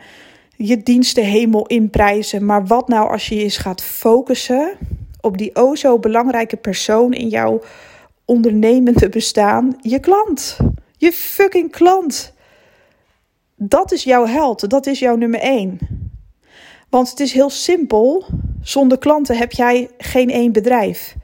je 0.56 0.82
diensten 0.82 1.24
hemel 1.24 1.66
inprijzen. 1.66 2.44
Maar 2.44 2.66
wat 2.66 2.88
nou 2.88 3.10
als 3.10 3.28
je 3.28 3.34
eens 3.34 3.56
gaat 3.56 3.82
focussen 3.82 4.72
op 5.20 5.38
die 5.38 5.54
o 5.54 5.74
zo 5.74 5.98
belangrijke 5.98 6.56
persoon 6.56 7.12
in 7.12 7.28
jouw 7.28 7.62
ondernemende 8.24 9.08
bestaan, 9.08 9.76
je 9.80 9.98
klant. 9.98 10.56
Je 10.96 11.12
fucking 11.12 11.70
klant. 11.70 12.32
Dat 13.54 13.92
is 13.92 14.04
jouw 14.04 14.26
held, 14.26 14.70
dat 14.70 14.86
is 14.86 14.98
jouw 14.98 15.16
nummer 15.16 15.40
één. 15.40 15.78
Want 16.90 17.10
het 17.10 17.20
is 17.20 17.32
heel 17.32 17.50
simpel. 17.50 18.24
Zonder 18.62 18.98
klanten 18.98 19.36
heb 19.36 19.52
jij 19.52 19.90
geen 19.98 20.30
één 20.30 20.52
bedrijf. 20.52 21.14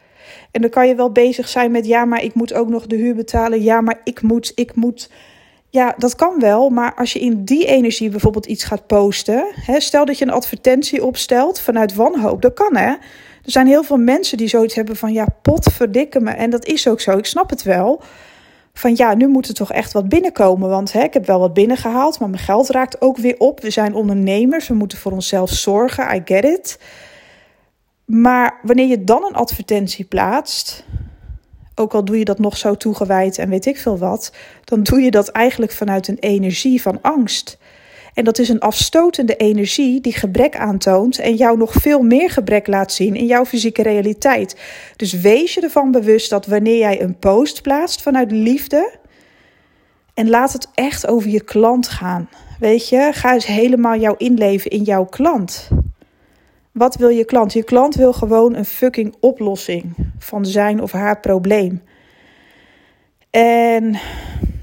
En 0.50 0.60
dan 0.60 0.70
kan 0.70 0.88
je 0.88 0.94
wel 0.94 1.12
bezig 1.12 1.48
zijn 1.48 1.70
met 1.70 1.86
ja, 1.86 2.04
maar 2.04 2.22
ik 2.22 2.34
moet 2.34 2.54
ook 2.54 2.68
nog 2.68 2.86
de 2.86 2.96
huur 2.96 3.14
betalen. 3.14 3.62
Ja, 3.62 3.80
maar 3.80 4.00
ik 4.04 4.22
moet, 4.22 4.52
ik 4.54 4.74
moet. 4.74 5.10
Ja, 5.70 5.94
dat 5.98 6.14
kan 6.14 6.40
wel. 6.40 6.70
Maar 6.70 6.94
als 6.94 7.12
je 7.12 7.18
in 7.18 7.44
die 7.44 7.66
energie 7.66 8.10
bijvoorbeeld 8.10 8.46
iets 8.46 8.64
gaat 8.64 8.86
posten. 8.86 9.46
Hè, 9.54 9.80
stel 9.80 10.04
dat 10.04 10.18
je 10.18 10.24
een 10.24 10.30
advertentie 10.30 11.04
opstelt 11.04 11.60
vanuit 11.60 11.94
wanhoop. 11.94 12.42
Dat 12.42 12.54
kan 12.54 12.76
hè. 12.76 12.90
Er 13.44 13.52
zijn 13.52 13.66
heel 13.66 13.82
veel 13.82 13.96
mensen 13.96 14.36
die 14.36 14.48
zoiets 14.48 14.74
hebben 14.74 14.96
van 14.96 15.12
ja, 15.12 15.26
pot 15.42 15.72
verdikken 15.72 16.22
me. 16.22 16.30
En 16.30 16.50
dat 16.50 16.64
is 16.64 16.88
ook 16.88 17.00
zo. 17.00 17.18
Ik 17.18 17.26
snap 17.26 17.50
het 17.50 17.62
wel 17.62 18.02
van 18.78 18.96
ja, 18.96 19.14
nu 19.14 19.28
moet 19.28 19.48
er 19.48 19.54
toch 19.54 19.72
echt 19.72 19.92
wat 19.92 20.08
binnenkomen. 20.08 20.68
Want 20.68 20.92
hè, 20.92 21.02
ik 21.02 21.14
heb 21.14 21.26
wel 21.26 21.38
wat 21.38 21.54
binnengehaald, 21.54 22.18
maar 22.18 22.30
mijn 22.30 22.42
geld 22.42 22.68
raakt 22.68 23.00
ook 23.00 23.16
weer 23.16 23.34
op. 23.38 23.60
We 23.60 23.70
zijn 23.70 23.94
ondernemers, 23.94 24.68
we 24.68 24.74
moeten 24.74 24.98
voor 24.98 25.12
onszelf 25.12 25.50
zorgen. 25.50 26.16
I 26.16 26.22
get 26.24 26.44
it. 26.44 26.78
Maar 28.04 28.58
wanneer 28.62 28.86
je 28.86 29.04
dan 29.04 29.24
een 29.24 29.34
advertentie 29.34 30.04
plaatst, 30.04 30.84
ook 31.74 31.94
al 31.94 32.04
doe 32.04 32.18
je 32.18 32.24
dat 32.24 32.38
nog 32.38 32.56
zo 32.56 32.74
toegewijd 32.74 33.38
en 33.38 33.48
weet 33.48 33.66
ik 33.66 33.78
veel 33.78 33.98
wat, 33.98 34.32
dan 34.64 34.82
doe 34.82 35.00
je 35.00 35.10
dat 35.10 35.28
eigenlijk 35.28 35.72
vanuit 35.72 36.08
een 36.08 36.18
energie 36.18 36.82
van 36.82 36.98
angst. 37.02 37.58
En 38.16 38.24
dat 38.24 38.38
is 38.38 38.48
een 38.48 38.60
afstotende 38.60 39.36
energie 39.36 40.00
die 40.00 40.12
gebrek 40.12 40.56
aantoont 40.56 41.18
en 41.18 41.34
jou 41.34 41.58
nog 41.58 41.72
veel 41.72 42.02
meer 42.02 42.30
gebrek 42.30 42.66
laat 42.66 42.92
zien 42.92 43.14
in 43.14 43.26
jouw 43.26 43.44
fysieke 43.44 43.82
realiteit. 43.82 44.56
Dus 44.96 45.12
wees 45.12 45.54
je 45.54 45.60
ervan 45.60 45.90
bewust 45.90 46.30
dat 46.30 46.46
wanneer 46.46 46.78
jij 46.78 47.02
een 47.02 47.18
post 47.18 47.62
plaatst 47.62 48.02
vanuit 48.02 48.30
liefde, 48.30 48.98
en 50.16 50.28
laat 50.28 50.52
het 50.52 50.68
echt 50.74 51.06
over 51.06 51.30
je 51.30 51.44
klant 51.44 51.88
gaan. 51.88 52.28
Weet 52.58 52.88
je, 52.88 53.10
ga 53.12 53.32
eens 53.32 53.46
helemaal 53.46 53.96
jouw 53.96 54.14
inleven 54.16 54.70
in 54.70 54.82
jouw 54.82 55.04
klant. 55.04 55.68
Wat 56.72 56.96
wil 56.96 57.08
je 57.08 57.24
klant? 57.24 57.52
Je 57.52 57.62
klant 57.62 57.94
wil 57.94 58.12
gewoon 58.12 58.54
een 58.54 58.64
fucking 58.64 59.14
oplossing 59.20 59.94
van 60.18 60.46
zijn 60.46 60.82
of 60.82 60.92
haar 60.92 61.20
probleem. 61.20 61.82
En 63.30 63.98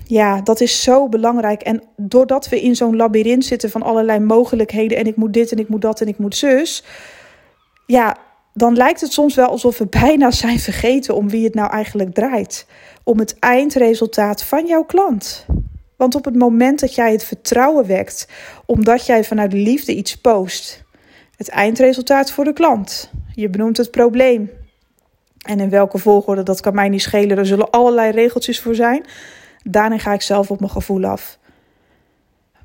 ja, 0.05 0.41
dat 0.41 0.61
is 0.61 0.83
zo 0.83 1.09
belangrijk. 1.09 1.61
En 1.61 1.83
doordat 1.97 2.49
we 2.49 2.61
in 2.61 2.75
zo'n 2.75 2.95
labyrint 2.95 3.45
zitten 3.45 3.69
van 3.69 3.81
allerlei 3.81 4.19
mogelijkheden 4.19 4.97
en 4.97 5.07
ik 5.07 5.15
moet 5.15 5.33
dit 5.33 5.51
en 5.51 5.57
ik 5.57 5.67
moet 5.67 5.81
dat 5.81 6.01
en 6.01 6.07
ik 6.07 6.17
moet 6.17 6.35
zus. 6.35 6.83
Ja, 7.85 8.17
dan 8.53 8.75
lijkt 8.75 9.01
het 9.01 9.13
soms 9.13 9.35
wel 9.35 9.47
alsof 9.47 9.77
we 9.77 9.87
bijna 9.87 10.31
zijn 10.31 10.59
vergeten 10.59 11.15
om 11.15 11.29
wie 11.29 11.43
het 11.43 11.53
nou 11.53 11.71
eigenlijk 11.71 12.13
draait. 12.13 12.67
Om 13.03 13.19
het 13.19 13.39
eindresultaat 13.39 14.43
van 14.43 14.65
jouw 14.65 14.83
klant. 14.83 15.45
Want 15.97 16.15
op 16.15 16.25
het 16.25 16.35
moment 16.35 16.79
dat 16.79 16.95
jij 16.95 17.11
het 17.11 17.23
vertrouwen 17.23 17.85
wekt, 17.85 18.27
omdat 18.65 19.05
jij 19.05 19.23
vanuit 19.23 19.53
liefde 19.53 19.95
iets 19.95 20.17
post, 20.17 20.83
het 21.35 21.49
eindresultaat 21.49 22.31
voor 22.31 22.43
de 22.43 22.53
klant. 22.53 23.11
Je 23.35 23.49
benoemt 23.49 23.77
het 23.77 23.91
probleem. 23.91 24.51
En 25.45 25.59
in 25.59 25.69
welke 25.69 25.97
volgorde, 25.97 26.43
dat 26.43 26.61
kan 26.61 26.75
mij 26.75 26.89
niet 26.89 27.01
schelen. 27.01 27.37
Er 27.37 27.45
zullen 27.45 27.69
allerlei 27.69 28.11
regeltjes 28.11 28.59
voor 28.59 28.75
zijn. 28.75 29.05
Daarin 29.63 29.99
ga 29.99 30.13
ik 30.13 30.21
zelf 30.21 30.51
op 30.51 30.59
mijn 30.59 30.71
gevoel 30.71 31.05
af. 31.05 31.39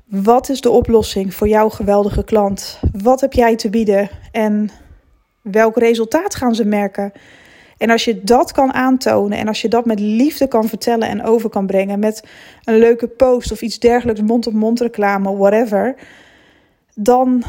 Wat 0.05 0.49
is 0.49 0.61
de 0.61 0.69
oplossing 0.69 1.33
voor 1.33 1.47
jouw 1.47 1.69
geweldige 1.69 2.23
klant? 2.23 2.79
Wat 3.01 3.21
heb 3.21 3.33
jij 3.33 3.55
te 3.55 3.69
bieden 3.69 4.09
en 4.31 4.69
welk 5.41 5.77
resultaat 5.77 6.35
gaan 6.35 6.55
ze 6.55 6.65
merken? 6.65 7.11
En 7.77 7.89
als 7.89 8.05
je 8.05 8.23
dat 8.23 8.51
kan 8.51 8.73
aantonen 8.73 9.37
en 9.37 9.47
als 9.47 9.61
je 9.61 9.67
dat 9.67 9.85
met 9.85 9.99
liefde 9.99 10.47
kan 10.47 10.67
vertellen 10.67 11.07
en 11.07 11.23
over 11.23 11.49
kan 11.49 11.65
brengen 11.65 11.99
met 11.99 12.23
een 12.63 12.77
leuke 12.77 13.07
post 13.07 13.51
of 13.51 13.61
iets 13.61 13.79
dergelijks, 13.79 14.21
mond-op-mond 14.21 14.79
reclame, 14.79 15.37
whatever, 15.37 15.95
dan 16.95 17.43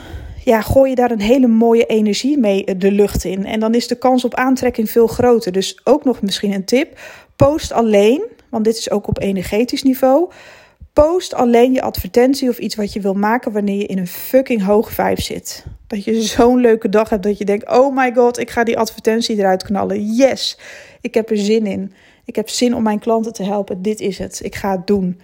ja, 0.44 0.60
gooi 0.60 0.90
je 0.90 0.96
daar 0.96 1.10
een 1.10 1.20
hele 1.20 1.46
mooie 1.46 1.86
energie 1.86 2.38
mee 2.38 2.76
de 2.76 2.92
lucht 2.92 3.24
in. 3.24 3.46
En 3.46 3.60
dan 3.60 3.74
is 3.74 3.88
de 3.88 3.98
kans 3.98 4.24
op 4.24 4.34
aantrekking 4.34 4.90
veel 4.90 5.06
groter. 5.06 5.52
Dus 5.52 5.80
ook 5.84 6.04
nog 6.04 6.22
misschien 6.22 6.52
een 6.52 6.64
tip: 6.64 6.98
post 7.36 7.72
alleen 7.72 8.22
want 8.50 8.64
dit 8.64 8.76
is 8.76 8.90
ook 8.90 9.08
op 9.08 9.20
energetisch 9.20 9.82
niveau. 9.82 10.30
Post 10.92 11.34
alleen 11.34 11.72
je 11.72 11.82
advertentie 11.82 12.48
of 12.48 12.58
iets 12.58 12.74
wat 12.74 12.92
je 12.92 13.00
wil 13.00 13.14
maken 13.14 13.52
wanneer 13.52 13.76
je 13.76 13.86
in 13.86 13.98
een 13.98 14.06
fucking 14.06 14.62
hoog 14.62 14.90
vibe 14.90 15.22
zit. 15.22 15.64
Dat 15.86 16.04
je 16.04 16.22
zo'n 16.22 16.60
leuke 16.60 16.88
dag 16.88 17.08
hebt 17.08 17.22
dat 17.22 17.38
je 17.38 17.44
denkt: 17.44 17.70
oh 17.70 17.96
my 17.96 18.12
god, 18.14 18.38
ik 18.38 18.50
ga 18.50 18.64
die 18.64 18.78
advertentie 18.78 19.38
eruit 19.38 19.62
knallen. 19.62 20.14
Yes, 20.14 20.58
ik 21.00 21.14
heb 21.14 21.30
er 21.30 21.36
zin 21.36 21.66
in. 21.66 21.92
Ik 22.24 22.36
heb 22.36 22.48
zin 22.48 22.74
om 22.74 22.82
mijn 22.82 22.98
klanten 22.98 23.32
te 23.32 23.42
helpen. 23.42 23.82
Dit 23.82 24.00
is 24.00 24.18
het. 24.18 24.40
Ik 24.42 24.54
ga 24.54 24.70
het 24.70 24.86
doen. 24.86 25.20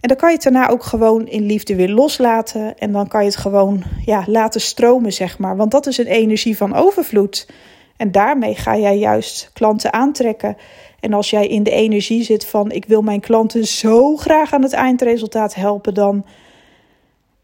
En 0.00 0.08
dan 0.08 0.16
kan 0.16 0.28
je 0.28 0.34
het 0.34 0.44
daarna 0.44 0.68
ook 0.68 0.82
gewoon 0.82 1.26
in 1.26 1.46
liefde 1.46 1.76
weer 1.76 1.88
loslaten. 1.88 2.78
En 2.78 2.92
dan 2.92 3.08
kan 3.08 3.20
je 3.20 3.26
het 3.26 3.36
gewoon 3.36 3.82
ja, 4.04 4.24
laten 4.26 4.60
stromen, 4.60 5.12
zeg 5.12 5.38
maar. 5.38 5.56
Want 5.56 5.70
dat 5.70 5.86
is 5.86 5.98
een 5.98 6.06
energie 6.06 6.56
van 6.56 6.74
overvloed. 6.74 7.46
En 7.96 8.12
daarmee 8.12 8.54
ga 8.54 8.76
jij 8.76 8.98
juist 8.98 9.50
klanten 9.52 9.92
aantrekken. 9.92 10.56
En 11.00 11.12
als 11.12 11.30
jij 11.30 11.46
in 11.46 11.62
de 11.62 11.70
energie 11.70 12.22
zit 12.22 12.46
van 12.46 12.70
ik 12.70 12.84
wil 12.84 13.02
mijn 13.02 13.20
klanten 13.20 13.66
zo 13.66 14.16
graag 14.16 14.52
aan 14.52 14.62
het 14.62 14.72
eindresultaat 14.72 15.54
helpen, 15.54 15.94
dan 15.94 16.24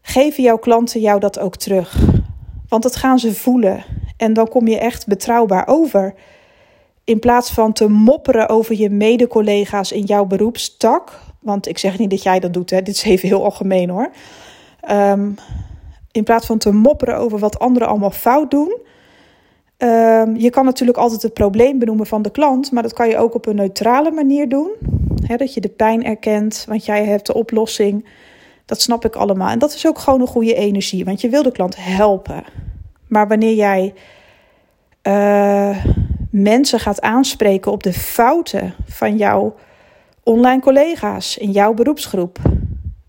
geven 0.01 0.43
jouw 0.43 0.57
klanten 0.57 1.01
jou 1.01 1.19
dat 1.19 1.39
ook 1.39 1.55
terug. 1.55 1.97
Want 2.69 2.83
dat 2.83 2.95
gaan 2.95 3.19
ze 3.19 3.33
voelen. 3.33 3.83
En 4.17 4.33
dan 4.33 4.47
kom 4.47 4.67
je 4.67 4.77
echt 4.77 5.07
betrouwbaar 5.07 5.67
over. 5.67 6.13
In 7.03 7.19
plaats 7.19 7.51
van 7.51 7.73
te 7.73 7.87
mopperen 7.87 8.49
over 8.49 8.75
je 8.75 8.89
mede-collega's 8.89 9.91
in 9.91 10.03
jouw 10.03 10.25
beroepstak. 10.25 11.19
Want 11.39 11.67
ik 11.67 11.77
zeg 11.77 11.97
niet 11.97 12.09
dat 12.09 12.23
jij 12.23 12.39
dat 12.39 12.53
doet, 12.53 12.69
hè. 12.69 12.81
dit 12.81 12.95
is 12.95 13.03
even 13.03 13.27
heel 13.27 13.43
algemeen 13.43 13.89
hoor. 13.89 14.11
Um, 14.89 15.35
in 16.11 16.23
plaats 16.23 16.45
van 16.45 16.57
te 16.57 16.71
mopperen 16.71 17.17
over 17.17 17.39
wat 17.39 17.59
anderen 17.59 17.87
allemaal 17.87 18.11
fout 18.11 18.51
doen, 18.51 18.77
Ehm, 19.81 20.35
je 20.35 20.49
kan 20.49 20.65
natuurlijk 20.65 20.97
altijd 20.97 21.21
het 21.21 21.33
probleem 21.33 21.79
benoemen 21.79 22.05
van 22.05 22.21
de 22.21 22.31
klant, 22.31 22.71
maar 22.71 22.83
dat 22.83 22.93
kan 22.93 23.09
je 23.09 23.17
ook 23.17 23.33
op 23.33 23.45
een 23.45 23.55
neutrale 23.55 24.11
manier 24.11 24.49
doen. 24.49 24.69
dat 25.37 25.53
je 25.53 25.61
de 25.61 25.69
pijn 25.69 26.03
erkent, 26.03 26.65
want 26.67 26.85
jij 26.85 27.05
hebt 27.05 27.25
de 27.25 27.33
oplossing. 27.33 28.07
Dat 28.65 28.81
snap 28.81 29.05
ik 29.05 29.15
allemaal. 29.15 29.49
En 29.49 29.59
dat 29.59 29.73
is 29.73 29.87
ook 29.87 29.99
gewoon 29.99 30.21
een 30.21 30.27
goede 30.27 30.53
energie, 30.53 31.05
want 31.05 31.21
je 31.21 31.29
wil 31.29 31.43
de 31.43 31.51
klant 31.51 31.75
helpen. 31.77 32.43
Maar 33.07 33.27
wanneer 33.27 33.53
jij 33.53 33.93
uh, 35.07 35.85
mensen 36.31 36.79
gaat 36.79 37.01
aanspreken 37.01 37.71
op 37.71 37.83
de 37.83 37.93
fouten 37.93 38.73
van 38.87 39.17
jouw 39.17 39.55
online 40.23 40.61
collega's 40.61 41.37
in 41.37 41.51
jouw 41.51 41.73
beroepsgroep, 41.73 42.39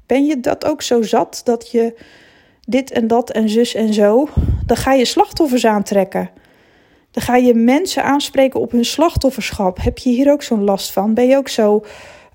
ben 0.07 0.25
je 0.25 0.41
dat 0.41 0.65
ook 0.65 0.83
zo 0.83 1.03
zat 1.03 1.41
dat 1.45 1.71
je 1.71 2.01
dit 2.61 2.91
en 2.91 3.07
dat 3.07 3.31
en 3.31 3.49
zus 3.49 3.75
en 3.75 3.95
zo, 3.95 4.29
dan 4.67 4.77
ga 4.77 4.93
je 4.93 5.05
slachtoffers 5.05 5.67
aantrekken. 5.67 6.31
Dan 7.13 7.23
ga 7.23 7.37
je 7.37 7.55
mensen 7.55 8.05
aanspreken 8.05 8.61
op 8.61 8.71
hun 8.71 8.85
slachtofferschap. 8.85 9.79
Heb 9.83 9.99
je 9.99 10.11
hier 10.11 10.33
ook 10.33 10.43
zo'n 10.43 10.65
last 10.65 10.93
van? 10.93 11.15
Ben 11.15 11.27
je 11.27 11.37
ook 11.37 11.49
zo, 11.49 11.85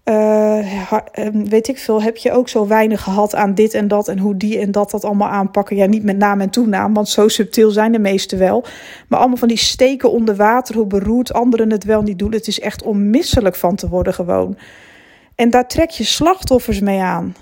uh, 0.06 0.94
weet 1.34 1.68
ik 1.68 1.78
veel, 1.78 2.02
heb 2.02 2.18
je 2.18 2.32
ook 2.32 2.50
zo 2.50 2.68
weinig 2.68 3.04
gehad 3.04 3.36
aan 3.36 3.54
dit 3.54 3.74
en 3.74 3.88
dat 3.88 4.08
en 4.08 4.20
hoe 4.20 4.38
die 4.38 4.60
en 4.60 4.72
dat 4.72 4.92
dat 4.92 5.06
allemaal 5.06 5.30
aanpakken? 5.30 5.76
Ja, 5.76 5.86
niet 5.86 6.04
met 6.04 6.18
naam 6.18 6.42
en 6.42 6.50
toenaam, 6.50 6.94
want 6.94 7.10
zo 7.10 7.28
subtiel 7.28 7.72
zijn 7.72 7.92
de 7.92 8.00
meesten 8.00 8.38
wel. 8.38 8.66
Maar 9.08 9.20
allemaal 9.20 9.38
van 9.38 9.48
die 9.48 9.58
steken 9.58 10.12
onder 10.12 10.36
water, 10.36 10.76
hoe 10.76 10.88
beroerd 10.88 11.34
anderen 11.34 11.72
het 11.72 11.84
wel 11.84 12.02
niet 12.02 12.20
doen. 12.20 12.32
Het 12.32 12.48
is 12.48 12.60
echt 12.60 12.84
onmisselijk 12.84 13.56
van 13.56 13.76
te 13.76 13.90
worden 13.90 14.14
gewoon. 14.14 14.58
En 15.36 15.50
daar 15.50 15.68
trek 15.68 15.90
je 15.90 16.04
slachtoffers 16.04 16.80
mee 16.80 17.00
aan. 17.00 17.36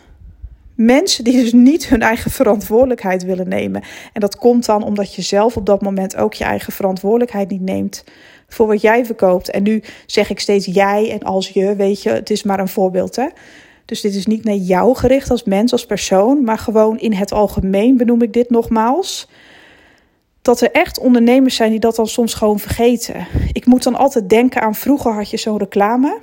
Mensen 0.76 1.24
die 1.24 1.42
dus 1.42 1.54
niet 1.54 1.88
hun 1.88 2.02
eigen 2.02 2.32
verantwoordelijkheid 2.32 3.24
willen 3.24 3.50
nemen. 3.50 3.84
En 4.14 4.22
dat 4.22 4.38
komt 4.38 4.66
dan 4.66 4.84
omdat 4.84 5.16
je 5.16 5.22
zelf 5.22 5.58
op 5.58 5.66
dat 5.66 5.82
moment 5.82 6.16
ook 6.16 6.34
je 6.34 6.44
eigen 6.44 6.74
verantwoordelijkheid 6.74 7.50
niet 7.50 7.62
neemt 7.62 8.04
voor 8.48 8.68
wat 8.68 8.82
jij 8.82 9.06
verkoopt. 9.06 9.50
En 9.50 9.64
nu 9.64 9.84
zeg 10.06 10.30
ik 10.30 10.40
steeds 10.40 10.66
jij 10.66 11.12
en 11.12 11.24
als 11.24 11.50
je, 11.50 11.76
weet 11.76 12.04
je, 12.04 12.10
het 12.10 12.30
is 12.30 12.44
maar 12.44 12.60
een 12.60 12.68
voorbeeld 12.68 13.16
hè. 13.16 13.28
Dus 13.86 14.02
dit 14.02 14.16
is 14.16 14.26
niet 14.26 14.44
naar 14.44 14.56
jou 14.56 14.96
gericht 14.96 15.32
als 15.32 15.44
mens, 15.44 15.72
als 15.72 15.86
persoon, 15.86 16.44
maar 16.44 16.58
gewoon 16.58 17.00
in 17.00 17.14
het 17.14 17.32
algemeen 17.32 17.98
benoem 17.98 18.22
ik 18.22 18.34
dit 18.34 18.50
nogmaals. 18.50 19.28
Dat 20.42 20.62
er 20.62 20.72
echt 20.72 21.00
ondernemers 21.00 21.56
zijn 21.56 21.72
die 21.72 21.80
dat 21.80 21.96
dan 21.96 22.08
soms 22.08 22.34
gewoon 22.34 22.60
vergeten. 22.60 23.28
Ik 23.54 23.66
moet 23.66 23.84
dan 23.84 23.96
altijd 23.96 24.30
denken 24.30 24.62
aan 24.62 24.76
vroeger 24.76 25.14
had 25.14 25.30
je 25.30 25.38
zo'n 25.38 25.58
reclame. 25.58 26.20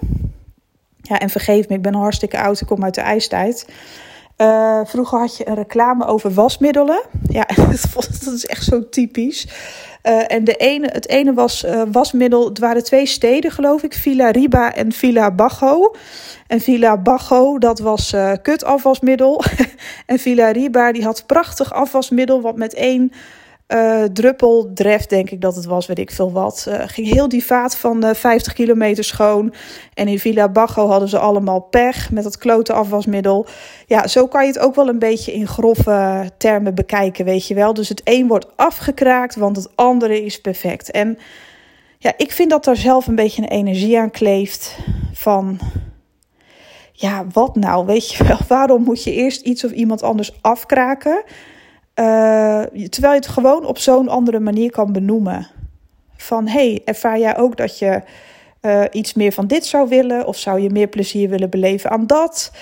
Ja, 1.02 1.18
en 1.18 1.30
vergeef 1.30 1.68
me, 1.68 1.74
ik 1.74 1.82
ben 1.82 1.94
hartstikke 1.94 2.40
oud, 2.40 2.60
ik 2.60 2.66
kom 2.66 2.84
uit 2.84 2.94
de 2.94 3.00
ijstijd. 3.00 3.66
Uh, 4.42 4.80
vroeger 4.84 5.18
had 5.18 5.36
je 5.36 5.48
een 5.48 5.54
reclame 5.54 6.06
over 6.06 6.34
wasmiddelen. 6.34 7.02
Ja, 7.28 7.46
dat 8.24 8.32
is 8.34 8.46
echt 8.46 8.64
zo 8.64 8.88
typisch. 8.88 9.48
Uh, 10.02 10.32
en 10.32 10.44
de 10.44 10.56
ene, 10.56 10.88
het 10.92 11.08
ene 11.08 11.34
was 11.34 11.64
uh, 11.64 11.82
wasmiddel. 11.92 12.48
Het 12.48 12.58
waren 12.58 12.84
twee 12.84 13.06
steden, 13.06 13.50
geloof 13.50 13.82
ik: 13.82 13.94
Villa 13.94 14.30
Riba 14.30 14.74
en 14.74 14.92
Villa 14.92 15.30
Bago. 15.30 15.94
En 16.46 16.60
Villa 16.60 16.98
Bago, 16.98 17.58
dat 17.58 17.78
was 17.78 18.14
kutafwasmiddel. 18.42 19.44
en 20.06 20.18
Villa 20.18 20.50
Riba, 20.50 20.92
die 20.92 21.04
had 21.04 21.26
prachtig 21.26 21.72
afwasmiddel, 21.72 22.40
wat 22.40 22.56
met 22.56 22.74
één 22.74 23.12
uh, 23.68 24.04
druppel, 24.04 24.70
dref 24.74 25.06
denk 25.06 25.30
ik 25.30 25.40
dat 25.40 25.56
het 25.56 25.64
was, 25.64 25.86
weet 25.86 25.98
ik 25.98 26.10
veel 26.10 26.32
wat. 26.32 26.66
Uh, 26.68 26.82
ging 26.86 27.08
heel 27.08 27.28
die 27.28 27.44
vaat 27.44 27.76
van 27.76 28.04
uh, 28.04 28.14
50 28.14 28.52
kilometer 28.52 29.04
schoon. 29.04 29.54
En 29.94 30.08
in 30.08 30.18
Villa 30.18 30.48
Bago 30.48 30.88
hadden 30.88 31.08
ze 31.08 31.18
allemaal 31.18 31.60
pech 31.60 32.10
met 32.10 32.24
dat 32.24 32.38
klote 32.38 32.72
afwasmiddel. 32.72 33.46
Ja, 33.86 34.06
zo 34.06 34.26
kan 34.26 34.42
je 34.42 34.52
het 34.52 34.58
ook 34.58 34.74
wel 34.74 34.88
een 34.88 34.98
beetje 34.98 35.32
in 35.32 35.46
grove 35.46 36.30
termen 36.36 36.74
bekijken, 36.74 37.24
weet 37.24 37.46
je 37.46 37.54
wel. 37.54 37.74
Dus 37.74 37.88
het 37.88 38.00
een 38.04 38.26
wordt 38.26 38.46
afgekraakt, 38.56 39.36
want 39.36 39.56
het 39.56 39.68
andere 39.74 40.24
is 40.24 40.40
perfect. 40.40 40.90
En 40.90 41.18
ja, 41.98 42.12
ik 42.16 42.32
vind 42.32 42.50
dat 42.50 42.64
daar 42.64 42.76
zelf 42.76 43.06
een 43.06 43.14
beetje 43.14 43.42
een 43.42 43.48
energie 43.48 43.98
aan 43.98 44.10
kleeft 44.10 44.78
van... 45.12 45.58
Ja, 46.92 47.26
wat 47.32 47.56
nou? 47.56 47.86
Weet 47.86 48.12
je 48.12 48.24
wel, 48.24 48.38
waarom 48.56 48.82
moet 48.82 49.04
je 49.04 49.12
eerst 49.12 49.40
iets 49.40 49.64
of 49.64 49.70
iemand 49.70 50.02
anders 50.02 50.38
afkraken... 50.40 51.24
Uh, 51.94 52.62
terwijl 52.88 53.12
je 53.12 53.20
het 53.20 53.28
gewoon 53.28 53.66
op 53.66 53.78
zo'n 53.78 54.08
andere 54.08 54.40
manier 54.40 54.70
kan 54.70 54.92
benoemen. 54.92 55.46
Van 56.16 56.46
hey, 56.46 56.82
ervaar 56.84 57.18
jij 57.18 57.36
ook 57.36 57.56
dat 57.56 57.78
je 57.78 58.02
uh, 58.62 58.84
iets 58.90 59.14
meer 59.14 59.32
van 59.32 59.46
dit 59.46 59.66
zou 59.66 59.88
willen? 59.88 60.26
Of 60.26 60.36
zou 60.36 60.60
je 60.60 60.70
meer 60.70 60.86
plezier 60.86 61.28
willen 61.28 61.50
beleven 61.50 61.90
aan 61.90 62.06
dat? 62.06 62.52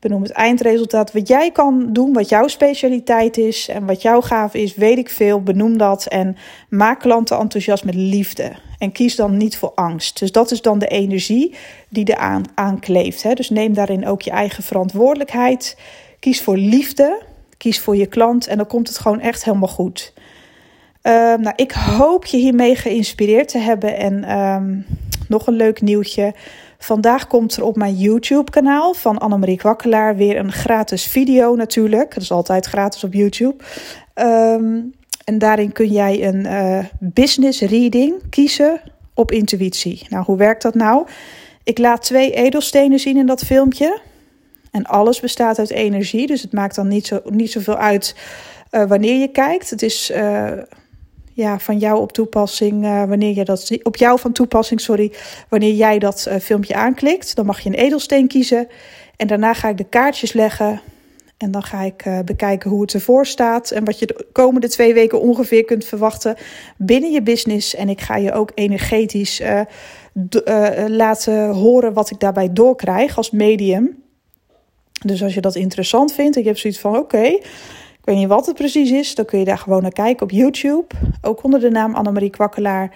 Benoem 0.00 0.22
het 0.22 0.30
eindresultaat. 0.30 1.12
Wat 1.12 1.28
jij 1.28 1.50
kan 1.50 1.92
doen, 1.92 2.12
wat 2.12 2.28
jouw 2.28 2.48
specialiteit 2.48 3.36
is 3.36 3.68
en 3.68 3.86
wat 3.86 4.02
jouw 4.02 4.20
gave 4.20 4.62
is, 4.62 4.74
weet 4.74 4.98
ik 4.98 5.10
veel. 5.10 5.42
Benoem 5.42 5.78
dat 5.78 6.06
en 6.06 6.36
maak 6.68 7.00
klanten 7.00 7.38
enthousiast 7.38 7.84
met 7.84 7.94
liefde. 7.94 8.52
En 8.78 8.92
kies 8.92 9.16
dan 9.16 9.36
niet 9.36 9.56
voor 9.56 9.72
angst. 9.74 10.18
Dus 10.18 10.32
dat 10.32 10.50
is 10.50 10.62
dan 10.62 10.78
de 10.78 10.86
energie 10.86 11.54
die 11.88 12.04
er 12.04 12.16
aan. 12.16 12.44
Hè? 13.22 13.34
Dus 13.34 13.50
neem 13.50 13.74
daarin 13.74 14.06
ook 14.06 14.22
je 14.22 14.30
eigen 14.30 14.62
verantwoordelijkheid. 14.62 15.78
Kies 16.20 16.42
voor 16.42 16.56
liefde 16.56 17.22
Kies 17.56 17.80
voor 17.80 17.96
je 17.96 18.06
klant 18.06 18.46
en 18.46 18.56
dan 18.56 18.66
komt 18.66 18.88
het 18.88 18.98
gewoon 18.98 19.20
echt 19.20 19.44
helemaal 19.44 19.68
goed. 19.68 20.12
Uh, 21.02 21.12
nou, 21.12 21.52
ik 21.56 21.72
hoop 21.72 22.24
je 22.24 22.36
hiermee 22.36 22.76
geïnspireerd 22.76 23.48
te 23.48 23.58
hebben. 23.58 23.96
En 23.96 24.38
um, 24.38 24.86
nog 25.28 25.46
een 25.46 25.54
leuk 25.54 25.80
nieuwtje. 25.80 26.34
Vandaag 26.78 27.26
komt 27.26 27.56
er 27.56 27.64
op 27.64 27.76
mijn 27.76 27.94
YouTube-kanaal 27.94 28.94
van 28.94 29.18
Annemarie 29.18 29.56
Kwakkelaar 29.56 30.16
weer 30.16 30.36
een 30.36 30.52
gratis 30.52 31.04
video 31.06 31.54
natuurlijk. 31.54 32.14
Dat 32.14 32.22
is 32.22 32.30
altijd 32.30 32.66
gratis 32.66 33.04
op 33.04 33.12
YouTube. 33.12 33.64
Um, 34.14 34.94
en 35.24 35.38
daarin 35.38 35.72
kun 35.72 35.88
jij 35.88 36.26
een 36.26 36.44
uh, 36.44 36.84
business 37.00 37.60
reading 37.60 38.14
kiezen 38.30 38.80
op 39.14 39.32
intuïtie. 39.32 40.06
Nou, 40.08 40.24
hoe 40.24 40.36
werkt 40.36 40.62
dat 40.62 40.74
nou? 40.74 41.06
Ik 41.64 41.78
laat 41.78 42.02
twee 42.02 42.32
edelstenen 42.32 42.98
zien 42.98 43.16
in 43.16 43.26
dat 43.26 43.44
filmpje. 43.44 44.00
En 44.76 44.84
alles 44.86 45.20
bestaat 45.20 45.58
uit 45.58 45.70
energie, 45.70 46.26
dus 46.26 46.42
het 46.42 46.52
maakt 46.52 46.74
dan 46.74 46.88
niet, 46.88 47.06
zo, 47.06 47.20
niet 47.24 47.50
zoveel 47.50 47.76
uit 47.76 48.14
uh, 48.70 48.84
wanneer 48.84 49.20
je 49.20 49.28
kijkt. 49.28 49.70
Het 49.70 49.82
is 49.82 50.10
uh, 50.10 50.52
ja, 51.32 51.58
van 51.58 51.78
jou 51.78 52.00
op 52.00 52.12
toepassing, 52.12 52.84
uh, 52.84 53.04
wanneer 53.04 53.36
je 53.36 53.44
dat 53.44 53.78
op 53.82 53.96
jou 53.96 54.18
van 54.18 54.32
toepassing, 54.32 54.80
sorry, 54.80 55.12
wanneer 55.48 55.72
jij 55.72 55.98
dat 55.98 56.28
filmpje 56.40 56.74
aanklikt. 56.74 57.36
Dan 57.36 57.46
mag 57.46 57.60
je 57.60 57.68
een 57.68 57.74
edelsteen 57.74 58.28
kiezen 58.28 58.68
en 59.16 59.26
daarna 59.26 59.54
ga 59.54 59.68
ik 59.68 59.76
de 59.76 59.88
kaartjes 59.88 60.32
leggen. 60.32 60.80
En 61.36 61.50
dan 61.50 61.62
ga 61.62 61.82
ik 61.82 62.04
bekijken 62.24 62.70
hoe 62.70 62.80
het 62.80 62.94
ervoor 62.94 63.26
staat 63.26 63.70
en 63.70 63.84
wat 63.84 63.98
je 63.98 64.06
de 64.06 64.26
komende 64.32 64.68
twee 64.68 64.94
weken 64.94 65.20
ongeveer 65.20 65.64
kunt 65.64 65.84
verwachten 65.84 66.36
binnen 66.76 67.10
je 67.10 67.22
business. 67.22 67.74
En 67.74 67.88
ik 67.88 68.00
ga 68.00 68.16
je 68.16 68.32
ook 68.32 68.50
energetisch 68.54 69.42
laten 70.86 71.48
horen 71.50 71.92
wat 71.92 72.10
ik 72.10 72.20
daarbij 72.20 72.52
doorkrijg 72.52 73.16
als 73.16 73.30
medium. 73.30 74.04
Dus 75.04 75.22
als 75.22 75.34
je 75.34 75.40
dat 75.40 75.54
interessant 75.54 76.12
vindt, 76.12 76.36
ik 76.36 76.44
heb 76.44 76.58
zoiets 76.58 76.80
van: 76.80 76.96
oké, 76.96 77.22
ik 77.22 78.02
weet 78.04 78.16
niet 78.16 78.28
wat 78.28 78.46
het 78.46 78.56
precies 78.56 78.90
is, 78.90 79.14
dan 79.14 79.24
kun 79.24 79.38
je 79.38 79.44
daar 79.44 79.58
gewoon 79.58 79.82
naar 79.82 79.92
kijken 79.92 80.22
op 80.22 80.30
YouTube. 80.30 80.94
Ook 81.22 81.42
onder 81.42 81.60
de 81.60 81.70
naam 81.70 81.94
Annemarie 81.94 82.30
Kwakkelaar. 82.30 82.94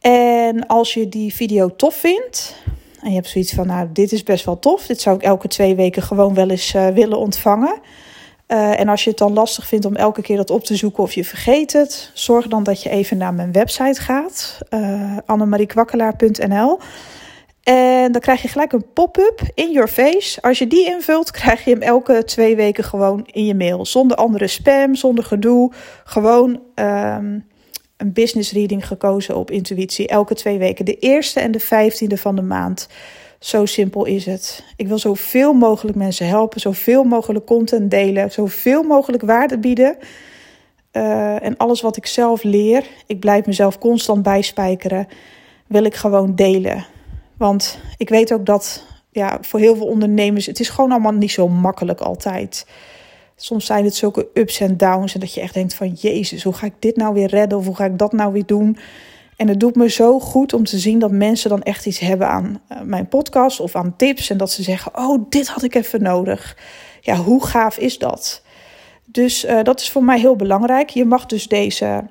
En 0.00 0.66
als 0.66 0.94
je 0.94 1.08
die 1.08 1.34
video 1.34 1.76
tof 1.76 1.94
vindt. 1.94 2.56
En 3.00 3.08
je 3.08 3.14
hebt 3.14 3.28
zoiets 3.28 3.52
van, 3.52 3.66
nou, 3.66 3.88
dit 3.92 4.12
is 4.12 4.22
best 4.22 4.44
wel 4.44 4.58
tof. 4.58 4.86
Dit 4.86 5.00
zou 5.00 5.16
ik 5.16 5.22
elke 5.22 5.48
twee 5.48 5.74
weken 5.74 6.02
gewoon 6.02 6.34
wel 6.34 6.50
eens 6.50 6.74
uh, 6.74 6.88
willen 6.88 7.18
ontvangen. 7.18 7.80
Uh, 8.48 8.80
en 8.80 8.88
als 8.88 9.04
je 9.04 9.10
het 9.10 9.18
dan 9.18 9.32
lastig 9.32 9.66
vindt 9.66 9.84
om 9.84 9.96
elke 9.96 10.22
keer 10.22 10.36
dat 10.36 10.50
op 10.50 10.64
te 10.64 10.76
zoeken 10.76 11.02
of 11.02 11.12
je 11.12 11.24
vergeet 11.24 11.72
het, 11.72 12.10
zorg 12.14 12.46
dan 12.46 12.62
dat 12.62 12.82
je 12.82 12.90
even 12.90 13.16
naar 13.16 13.34
mijn 13.34 13.52
website 13.52 14.00
gaat, 14.00 14.58
uh, 14.70 15.16
annemariekwakkelaar.nl. 15.26 16.78
En 17.68 18.12
dan 18.12 18.20
krijg 18.20 18.42
je 18.42 18.48
gelijk 18.48 18.72
een 18.72 18.92
pop-up 18.92 19.40
in 19.54 19.72
your 19.72 19.88
face. 19.88 20.40
Als 20.40 20.58
je 20.58 20.66
die 20.66 20.86
invult, 20.86 21.30
krijg 21.30 21.64
je 21.64 21.70
hem 21.70 21.82
elke 21.82 22.24
twee 22.24 22.56
weken 22.56 22.84
gewoon 22.84 23.26
in 23.30 23.44
je 23.44 23.54
mail. 23.54 23.86
Zonder 23.86 24.16
andere 24.16 24.46
spam, 24.46 24.94
zonder 24.94 25.24
gedoe. 25.24 25.72
Gewoon 26.04 26.50
um, 26.74 27.46
een 27.96 28.12
business 28.12 28.52
reading 28.52 28.86
gekozen 28.86 29.36
op 29.36 29.50
intuïtie. 29.50 30.08
Elke 30.08 30.34
twee 30.34 30.58
weken. 30.58 30.84
De 30.84 30.98
eerste 30.98 31.40
en 31.40 31.50
de 31.50 31.60
vijftiende 31.60 32.16
van 32.16 32.36
de 32.36 32.42
maand. 32.42 32.88
Zo 33.38 33.66
simpel 33.66 34.04
is 34.04 34.26
het. 34.26 34.64
Ik 34.76 34.88
wil 34.88 34.98
zoveel 34.98 35.52
mogelijk 35.52 35.96
mensen 35.96 36.26
helpen. 36.26 36.60
Zoveel 36.60 37.04
mogelijk 37.04 37.46
content 37.46 37.90
delen. 37.90 38.30
Zoveel 38.30 38.82
mogelijk 38.82 39.22
waarde 39.22 39.58
bieden. 39.58 39.96
Uh, 40.92 41.42
en 41.42 41.56
alles 41.56 41.80
wat 41.80 41.96
ik 41.96 42.06
zelf 42.06 42.42
leer, 42.42 42.84
ik 43.06 43.20
blijf 43.20 43.46
mezelf 43.46 43.78
constant 43.78 44.22
bijspijkeren, 44.22 45.08
wil 45.66 45.84
ik 45.84 45.94
gewoon 45.94 46.34
delen. 46.34 46.86
Want 47.38 47.78
ik 47.96 48.08
weet 48.08 48.32
ook 48.32 48.46
dat 48.46 48.84
ja, 49.10 49.38
voor 49.40 49.60
heel 49.60 49.76
veel 49.76 49.86
ondernemers, 49.86 50.46
het 50.46 50.60
is 50.60 50.68
gewoon 50.68 50.90
allemaal 50.90 51.12
niet 51.12 51.30
zo 51.32 51.48
makkelijk 51.48 52.00
altijd. 52.00 52.66
Soms 53.36 53.66
zijn 53.66 53.84
het 53.84 53.94
zulke 53.94 54.28
ups 54.34 54.60
en 54.60 54.76
downs 54.76 55.14
en 55.14 55.20
dat 55.20 55.34
je 55.34 55.40
echt 55.40 55.54
denkt 55.54 55.74
van 55.74 55.92
Jezus, 55.92 56.42
hoe 56.42 56.52
ga 56.52 56.66
ik 56.66 56.74
dit 56.78 56.96
nou 56.96 57.14
weer 57.14 57.28
redden 57.28 57.58
of 57.58 57.64
hoe 57.66 57.76
ga 57.76 57.84
ik 57.84 57.98
dat 57.98 58.12
nou 58.12 58.32
weer 58.32 58.46
doen? 58.46 58.76
En 59.36 59.48
het 59.48 59.60
doet 59.60 59.76
me 59.76 59.88
zo 59.88 60.20
goed 60.20 60.52
om 60.52 60.64
te 60.64 60.78
zien 60.78 60.98
dat 60.98 61.10
mensen 61.10 61.50
dan 61.50 61.62
echt 61.62 61.86
iets 61.86 61.98
hebben 61.98 62.28
aan 62.28 62.60
eh, 62.68 62.80
mijn 62.80 63.08
podcast 63.08 63.60
of 63.60 63.76
aan 63.76 63.96
tips. 63.96 64.30
En 64.30 64.36
dat 64.36 64.50
ze 64.50 64.62
zeggen, 64.62 64.98
oh, 64.98 65.24
dit 65.28 65.48
had 65.48 65.62
ik 65.62 65.74
even 65.74 66.02
nodig. 66.02 66.56
Ja, 67.00 67.16
hoe 67.16 67.46
gaaf 67.46 67.78
is 67.78 67.98
dat? 67.98 68.42
Dus 69.04 69.44
uh, 69.44 69.62
dat 69.62 69.80
is 69.80 69.90
voor 69.90 70.04
mij 70.04 70.18
heel 70.18 70.36
belangrijk. 70.36 70.88
Je 70.88 71.04
mag 71.04 71.26
dus 71.26 71.48
deze 71.48 72.04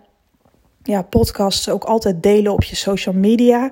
ja, 0.83 1.01
podcast 1.01 1.69
ook 1.69 1.83
altijd 1.83 2.23
delen 2.23 2.53
op 2.53 2.63
je 2.63 2.75
social 2.75 3.15
media. 3.15 3.71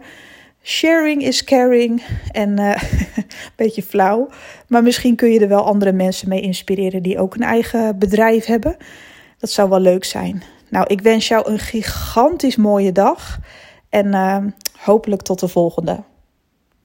Sharing 0.67 1.21
is 1.21 1.43
caring. 1.43 2.04
En 2.32 2.60
uh, 2.60 2.84
een 3.15 3.25
beetje 3.56 3.84
flauw. 3.84 4.30
Maar 4.67 4.84
misschien 4.84 5.15
kun 5.15 5.30
je 5.30 5.39
er 5.39 5.47
wel 5.47 5.65
andere 5.65 5.91
mensen 5.91 6.30
mee 6.30 6.41
inspireren 6.41 7.04
die 7.04 7.19
ook 7.19 7.36
een 7.36 7.43
eigen 7.43 7.99
bedrijf 7.99 8.45
hebben. 8.45 8.78
Dat 9.38 9.49
zou 9.49 9.69
wel 9.69 9.80
leuk 9.80 10.04
zijn. 10.04 10.43
Nou, 10.69 10.86
ik 10.88 11.01
wens 11.01 11.28
jou 11.28 11.49
een 11.49 11.60
gigantisch 11.60 12.56
mooie 12.56 12.91
dag. 12.91 13.39
En 13.89 14.08
uh, 14.08 14.38
hopelijk 14.78 15.21
tot 15.21 15.39
de 15.39 15.47
volgende. 15.47 16.04